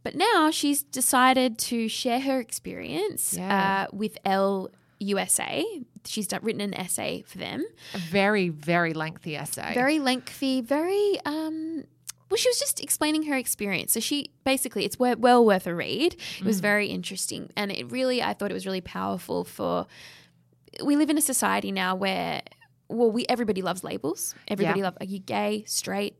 But 0.03 0.15
now 0.15 0.51
she's 0.51 0.83
decided 0.83 1.57
to 1.59 1.87
share 1.87 2.19
her 2.19 2.39
experience 2.39 3.35
Yeah. 3.35 3.87
uh, 3.91 3.95
with 3.95 4.17
Elle 4.25 4.69
USA. 4.99 5.63
She's 6.05 6.27
done, 6.27 6.41
written 6.43 6.61
an 6.61 6.73
essay 6.73 7.23
for 7.27 7.37
them. 7.37 7.63
A 7.93 7.97
very, 7.97 8.49
very 8.49 8.93
lengthy 8.93 9.35
essay. 9.37 9.73
very 9.73 9.99
lengthy, 9.99 10.61
very 10.61 11.19
um 11.25 11.83
well 12.29 12.37
she 12.37 12.49
was 12.49 12.57
just 12.59 12.81
explaining 12.81 13.23
her 13.23 13.35
experience. 13.35 13.93
So 13.93 13.99
she 13.99 14.31
basically 14.43 14.83
it's 14.85 14.97
well 14.99 15.45
worth 15.45 15.67
a 15.67 15.75
read. 15.75 16.15
It 16.39 16.45
was 16.45 16.59
very 16.59 16.87
interesting 16.87 17.49
and 17.55 17.71
it 17.71 17.91
really 17.91 18.21
I 18.23 18.33
thought 18.33 18.49
it 18.51 18.53
was 18.55 18.65
really 18.65 18.81
powerful 18.81 19.43
for 19.45 19.85
we 20.83 20.95
live 20.95 21.09
in 21.09 21.17
a 21.17 21.21
society 21.21 21.71
now 21.71 21.95
where 21.95 22.41
well 22.89 23.11
we 23.11 23.25
everybody 23.29 23.61
loves 23.61 23.83
labels. 23.83 24.35
Everybody 24.47 24.79
Yeah. 24.79 24.85
love 24.85 24.97
are 24.99 25.05
you 25.05 25.19
gay, 25.19 25.63
straight, 25.67 26.15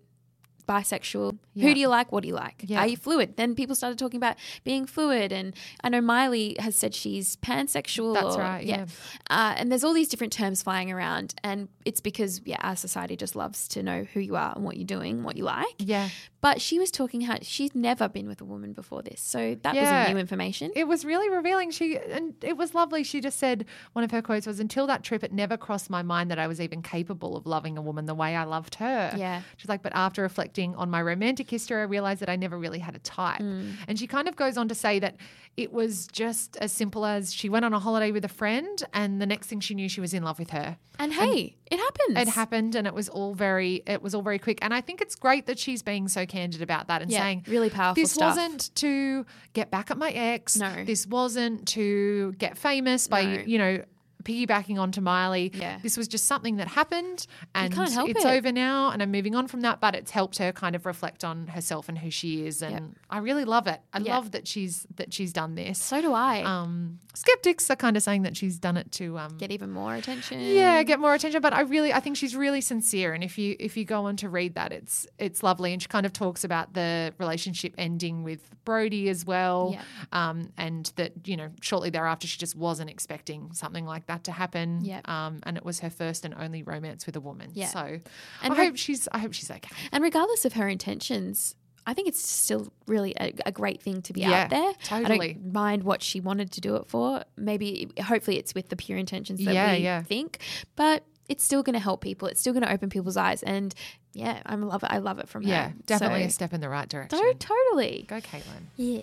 bisexual? 0.68 1.38
Yeah. 1.54 1.68
Who 1.68 1.74
do 1.74 1.80
you 1.80 1.88
like? 1.88 2.12
What 2.12 2.22
do 2.24 2.28
you 2.28 2.34
like? 2.36 2.64
Yeah. 2.66 2.80
Are 2.80 2.88
you 2.88 2.98
fluid? 2.98 3.38
Then 3.38 3.56
people 3.56 3.76
started 3.76 4.00
talking 4.00 4.18
about 4.18 4.38
being 4.64 4.86
fluid 4.86 5.32
and 5.32 5.54
I 5.84 5.90
know 5.90 6.02
Miley 6.02 6.56
has 6.60 6.76
said 6.76 6.94
she's 6.96 7.36
pansexual 7.38 8.14
That's 8.14 8.36
or- 8.36 8.40
right, 8.40 8.66
yeah. 8.66 8.86
uh, 9.30 9.54
and 9.58 9.72
there's 9.72 9.84
all 9.84 9.94
these 9.94 10.10
different 10.10 10.34
terms 10.34 10.64
flying 10.64 10.92
around, 10.92 11.36
and 11.44 11.68
it's 11.86 12.02
because 12.02 12.42
yeah, 12.46 12.58
our 12.62 12.76
society 12.76 13.16
just 13.16 13.36
loves 13.36 13.68
to 13.70 13.84
know 13.84 14.04
who 14.14 14.20
you 14.20 14.36
are 14.36 14.54
and 14.56 14.64
what 14.64 14.78
you're 14.78 14.86
doing, 14.86 15.24
what 15.24 15.38
you 15.38 15.44
like. 15.44 15.66
Yeah. 15.80 16.10
But 16.42 16.60
she 16.60 16.78
was 16.78 16.92
talking 16.92 17.22
how 17.22 17.38
she's 17.42 17.74
never 17.74 18.10
been 18.10 18.28
with 18.28 18.42
a 18.42 18.46
woman 18.46 18.74
before 18.74 19.02
this, 19.02 19.22
so 19.22 19.56
that 19.64 19.76
Yeah. 19.76 20.04
was 20.06 20.14
new 20.14 20.20
information. 20.20 20.72
It 20.76 20.88
was 20.88 21.06
really 21.06 21.30
revealing. 21.30 21.72
She 21.72 21.98
and 21.98 22.34
it 22.42 22.58
was 22.58 22.74
lovely. 22.76 23.04
She 23.04 23.22
just 23.22 23.40
said 23.40 23.66
one 23.94 24.04
of 24.04 24.12
her 24.12 24.22
quotes 24.22 24.46
was, 24.46 24.60
"Until 24.60 24.86
that 24.88 25.04
trip, 25.04 25.24
it 25.24 25.32
never 25.32 25.56
crossed 25.56 25.90
my 25.90 26.02
mind 26.02 26.30
that 26.32 26.40
I 26.40 26.48
was 26.48 26.60
even 26.60 26.82
capable 26.82 27.38
of 27.38 27.46
loving 27.46 27.78
a 27.78 27.82
woman 27.82 28.06
the 28.08 28.16
way 28.16 28.36
I 28.36 28.44
loved 28.44 28.76
her." 28.76 29.14
Yeah. 29.18 29.42
she's 29.58 29.70
like, 29.70 29.82
but 29.82 29.94
after 29.96 30.22
reflecting 30.22 30.53
on 30.60 30.90
my 30.90 31.02
romantic 31.02 31.50
history, 31.50 31.80
I 31.80 31.84
realized 31.84 32.22
that 32.22 32.30
I 32.30 32.36
never 32.36 32.58
really 32.58 32.80
had 32.80 32.96
a 32.96 33.00
type. 33.00 33.42
Mm. 33.42 33.74
And 33.88 33.98
she 34.00 34.08
kind 34.08 34.28
of 34.28 34.36
goes 34.36 34.58
on 34.58 34.68
to 34.70 34.76
say 34.76 35.00
that 35.00 35.16
it 35.58 35.72
was 35.72 36.08
just 36.08 36.58
as 36.58 36.72
simple 36.72 37.06
as 37.06 37.32
she 37.34 37.48
went 37.50 37.64
on 37.66 37.74
a 37.74 37.80
holiday 37.80 38.12
with 38.12 38.26
a 38.26 38.30
friend, 38.30 38.84
and 38.94 39.22
the 39.22 39.26
next 39.26 39.48
thing 39.48 39.60
she 39.60 39.74
knew, 39.76 39.88
she 39.88 40.02
was 40.02 40.14
in 40.14 40.24
love 40.24 40.40
with 40.40 40.50
her. 40.52 40.78
and 41.00 41.14
hey, 41.14 41.56
it 41.70 41.78
happens. 41.78 42.18
It 42.20 42.28
happened, 42.30 42.76
and 42.76 42.88
it 42.88 42.94
was 42.94 43.08
all 43.10 43.34
very, 43.36 43.84
it 43.86 44.02
was 44.02 44.16
all 44.16 44.22
very 44.24 44.40
quick. 44.40 44.60
And 44.62 44.74
I 44.74 44.82
think 44.82 45.00
it's 45.02 45.16
great 45.16 45.46
that 45.46 45.60
she's 45.60 45.82
being 45.84 46.08
so 46.08 46.26
candid 46.26 46.62
about 46.64 46.88
that 46.88 47.02
and 47.04 47.12
Yeah, 47.12 47.20
saying, 47.20 47.46
really 47.48 47.70
powerful 47.70 48.02
This 48.02 48.12
stuff. 48.14 48.36
wasn't 48.36 48.74
to 48.76 49.26
get 49.54 49.70
back 49.70 49.92
at 49.92 49.98
my 49.98 50.10
ex. 50.12 50.56
No. 50.58 50.84
This 50.86 51.06
wasn't 51.06 51.68
to 51.70 52.34
get 52.34 52.58
famous 52.58 53.08
by 53.08 53.24
No. 53.24 53.44
you 53.46 53.58
know 53.60 53.84
piggybacking 54.24 54.80
onto 54.80 55.02
Miley. 55.02 55.52
Yeah. 55.54 55.80
This 55.82 55.98
was 55.98 56.08
just 56.08 56.26
something 56.26 56.58
that 56.58 56.68
happened, 56.68 57.28
and 57.56 57.74
it's 57.78 57.98
it. 57.98 58.26
over 58.26 58.52
now, 58.52 58.90
and 58.90 59.02
I'm 59.02 59.12
moving 59.12 59.36
on 59.36 59.48
from 59.48 59.62
that. 59.62 59.80
But 59.80 59.96
it's 59.96 60.12
helped 60.12 60.38
her 60.40 60.52
kind 60.52 60.76
of 60.76 60.86
reflect 60.86 61.24
on 61.24 61.48
herself 61.48 61.90
and 61.90 61.98
who 61.98 62.10
she 62.12 62.46
is, 62.46 62.62
and 62.62 62.74
Yep. 62.74 62.84
I 63.10 63.18
really 63.20 63.46
love 63.46 63.68
it. 63.68 63.82
I 63.94 64.00
Yeah. 64.00 64.16
love 64.16 64.32
that 64.32 64.48
she's 64.48 64.86
that 64.96 65.14
she's 65.14 65.34
done 65.34 65.56
this. 65.56 65.80
So 65.80 66.02
do 66.02 66.14
I. 66.14 66.42
Um, 66.44 67.00
skeptics 67.14 67.70
are 67.70 67.76
kind 67.76 67.96
of 67.96 68.04
saying 68.04 68.24
that 68.24 68.36
she's 68.36 68.58
done 68.58 68.76
it 68.78 68.92
to 68.94 69.18
um, 69.20 69.38
Get 69.38 69.52
even 69.52 69.70
more 69.72 69.94
attention. 69.96 70.40
yeah, 70.40 70.82
get 70.84 71.00
more 71.00 71.14
attention. 71.14 71.42
But 71.42 71.54
I 71.54 71.62
really, 71.62 71.94
I 71.94 72.00
think 72.00 72.18
she's 72.18 72.36
really 72.36 72.62
sincere. 72.62 73.14
And 73.14 73.24
if 73.24 73.38
you 73.38 73.56
if 73.60 73.78
you 73.78 73.86
go 73.86 74.06
on 74.06 74.16
to 74.18 74.30
read 74.30 74.56
that, 74.56 74.72
it's 74.72 75.08
it's 75.18 75.44
lovely. 75.44 75.74
And 75.74 75.82
she 75.82 75.88
kind 75.88 76.06
of 76.06 76.14
talks 76.14 76.44
about 76.44 76.74
the 76.74 77.14
relationship 77.20 77.74
ending 77.78 78.24
with 78.24 78.50
Brody 78.66 79.10
as 79.10 79.26
well. 79.26 79.72
Yeah. 79.74 79.82
Um, 80.30 80.52
and 80.58 80.92
that 80.96 81.12
you 81.26 81.38
know 81.38 81.50
shortly 81.62 81.90
thereafter 81.90 82.28
she 82.28 82.38
just 82.38 82.56
wasn't 82.56 82.90
expecting 82.90 83.52
something 83.54 83.86
like 83.86 84.06
that 84.08 84.13
to 84.24 84.32
happen. 84.32 84.86
Yeah. 84.86 85.02
Um, 85.06 85.40
and 85.44 85.58
it 85.58 85.66
was 85.66 85.80
her 85.80 85.90
first 85.90 86.24
and 86.26 86.36
only 86.36 86.62
romance 86.62 87.06
with 87.06 87.16
a 87.16 87.20
woman. 87.22 87.50
Yeah. 87.54 87.68
So 87.68 88.00
And 88.44 88.54
I 88.54 88.58
re- 88.58 88.66
hope 88.68 88.78
she's 88.78 89.08
I 89.12 89.18
hope 89.18 89.34
she's 89.34 89.50
okay. 89.50 89.70
And 89.92 90.04
regardless 90.04 90.46
of 90.46 90.54
her 90.54 90.70
intentions, 90.70 91.56
I 91.86 91.94
think 91.94 92.08
it's 92.08 92.26
still 92.26 92.72
really 92.88 93.14
a, 93.20 93.34
a 93.46 93.52
great 93.52 93.82
thing 93.82 94.02
to 94.04 94.14
be 94.14 94.22
Yeah, 94.22 94.44
out 94.44 94.50
there. 94.52 94.74
Totally. 94.86 95.32
I 95.32 95.34
don't 95.34 95.52
mind 95.54 95.84
what 95.84 96.02
she 96.02 96.22
wanted 96.22 96.52
to 96.54 96.62
do 96.62 96.76
it 96.78 96.88
for. 96.88 97.24
Maybe, 97.36 97.92
hopefully, 98.02 98.38
it's 98.38 98.56
with 98.56 98.70
the 98.70 98.78
pure 98.78 98.98
intentions 98.98 99.44
that 99.44 99.54
Yeah, 99.54 99.74
we 99.74 99.80
yeah. 99.80 100.02
think, 100.04 100.38
but 100.78 101.04
it's 101.28 101.44
still 101.44 101.62
going 101.62 101.74
to 101.74 101.80
help 101.82 102.00
people. 102.02 102.30
It's 102.30 102.40
still 102.40 102.54
going 102.54 102.64
to 102.64 102.72
open 102.72 102.90
people's 102.90 103.18
eyes. 103.18 103.44
And 103.44 103.74
yeah, 104.14 104.42
I 104.46 104.56
love 104.56 104.84
it. 104.84 104.92
I 104.92 105.00
love 105.00 105.20
it 105.20 105.28
from 105.28 105.44
Yeah, 105.44 105.70
her. 105.70 105.74
Yeah, 105.76 105.82
definitely 105.86 106.22
So- 106.22 106.28
a 106.28 106.32
step 106.32 106.54
in 106.54 106.62
the 106.62 106.70
right 106.70 106.88
direction. 106.88 107.20
To- 107.20 107.34
totally. 107.38 108.06
Go, 108.08 108.22
Kaitlynn. 108.22 108.68
Yeah. 108.78 109.02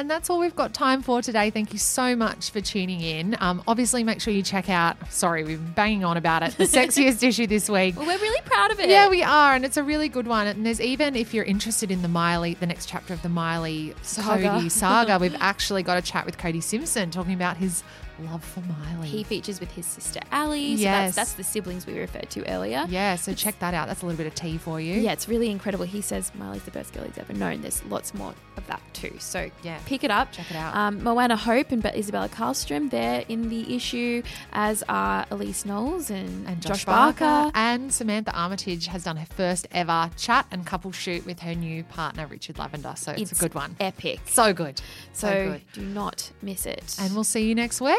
And 0.00 0.08
that's 0.08 0.30
all 0.30 0.38
we've 0.38 0.56
got 0.56 0.72
time 0.72 1.02
for 1.02 1.20
today. 1.20 1.50
Thank 1.50 1.74
you 1.74 1.78
so 1.78 2.16
much 2.16 2.52
for 2.52 2.62
tuning 2.62 3.02
in. 3.02 3.36
Um, 3.38 3.62
obviously, 3.68 4.02
make 4.02 4.22
sure 4.22 4.32
you 4.32 4.42
check 4.42 4.70
out, 4.70 4.96
sorry, 5.12 5.44
we've 5.44 5.62
been 5.62 5.74
banging 5.74 6.04
on 6.04 6.16
about 6.16 6.42
it, 6.42 6.56
the 6.56 6.64
sexiest 6.78 7.22
issue 7.22 7.46
this 7.46 7.68
week. 7.68 7.96
Well, 7.98 8.06
we're 8.06 8.16
really 8.16 8.40
proud 8.46 8.70
of 8.70 8.80
it. 8.80 8.88
Yeah, 8.88 9.10
we 9.10 9.22
are, 9.22 9.54
and 9.54 9.62
it's 9.62 9.76
a 9.76 9.84
really 9.84 10.08
good 10.08 10.26
one. 10.26 10.46
And 10.46 10.64
there's 10.64 10.80
even 10.80 11.16
if 11.16 11.34
you're 11.34 11.44
interested 11.44 11.90
in 11.90 12.00
the 12.00 12.08
Miley, 12.08 12.54
the 12.54 12.66
next 12.66 12.86
chapter 12.88 13.12
of 13.12 13.20
the 13.20 13.28
Miley 13.28 13.94
Saga. 14.00 14.48
Cody 14.48 14.70
saga, 14.70 15.18
we've 15.20 15.36
actually 15.38 15.82
got 15.82 15.98
a 15.98 16.02
chat 16.02 16.24
with 16.24 16.38
Cody 16.38 16.62
Simpson 16.62 17.10
talking 17.10 17.34
about 17.34 17.58
his 17.58 17.84
love 18.20 18.44
for 18.44 18.60
Miley. 18.60 19.08
He 19.08 19.22
features 19.24 19.60
with 19.60 19.70
his 19.72 19.86
sister 19.86 20.20
Alli. 20.32 20.76
So 20.76 20.82
Yes. 20.82 21.14
that's, 21.14 21.16
that's 21.16 21.32
the 21.34 21.44
siblings 21.44 21.86
we 21.86 21.98
referred 21.98 22.30
to 22.30 22.48
earlier. 22.50 22.86
yeah, 22.88 23.16
so 23.16 23.32
check 23.34 23.58
that 23.60 23.74
out. 23.74 23.88
That's 23.88 24.02
a 24.02 24.06
little 24.06 24.18
bit 24.18 24.26
of 24.26 24.34
tea 24.34 24.58
for 24.58 24.80
you. 24.80 24.94
Yeah, 25.00 25.12
it's 25.12 25.28
really 25.28 25.50
incredible. 25.50 25.84
He 25.86 26.00
says 26.00 26.30
Miley's 26.34 26.62
the 26.64 26.70
best 26.70 26.92
girl 26.92 27.04
he's 27.04 27.18
ever 27.18 27.32
known. 27.32 27.62
There's 27.62 27.84
lots 27.86 28.14
more 28.14 28.34
of 28.56 28.66
that 28.66 28.80
too. 28.92 29.14
So 29.18 29.50
Yeah. 29.62 29.78
pick 29.86 30.04
it 30.04 30.10
up. 30.10 30.32
Check 30.32 30.50
it 30.50 30.56
out. 30.56 30.74
Um, 30.74 31.02
Moana 31.02 31.36
Hope 31.36 31.72
and 31.72 31.84
Isabella 31.86 32.28
Carlstrom, 32.28 32.90
they're 32.90 33.24
in 33.28 33.48
the 33.48 33.74
issue, 33.74 34.22
as 34.52 34.82
are 34.88 35.24
Elyse 35.26 35.64
Knowles 35.64 36.10
and, 36.10 36.46
and 36.46 36.60
Josh, 36.62 36.84
Barker. 36.84 37.50
And 37.54 37.92
Samantha 37.92 38.32
Armitage 38.36 38.86
has 38.86 39.04
done 39.04 39.16
her 39.16 39.26
first 39.26 39.66
ever 39.72 40.10
chat 40.16 40.46
and 40.50 40.66
couple 40.66 40.92
shoot 40.92 41.24
with 41.26 41.40
her 41.40 41.54
new 41.54 41.84
partner, 41.84 42.26
Richard 42.26 42.58
Lavender. 42.58 42.94
So 42.96 43.12
it's, 43.12 43.32
a 43.32 43.34
good 43.34 43.54
one. 43.54 43.76
Epic. 43.80 44.20
So 44.26 44.52
good. 44.52 44.80
So, 45.12 45.28
So 45.28 45.48
good. 45.52 45.62
do 45.72 45.80
not 45.82 46.30
miss 46.42 46.66
it. 46.66 46.96
And 47.00 47.14
we'll 47.14 47.24
see 47.24 47.48
you 47.48 47.54
next 47.54 47.80
week. 47.80 47.98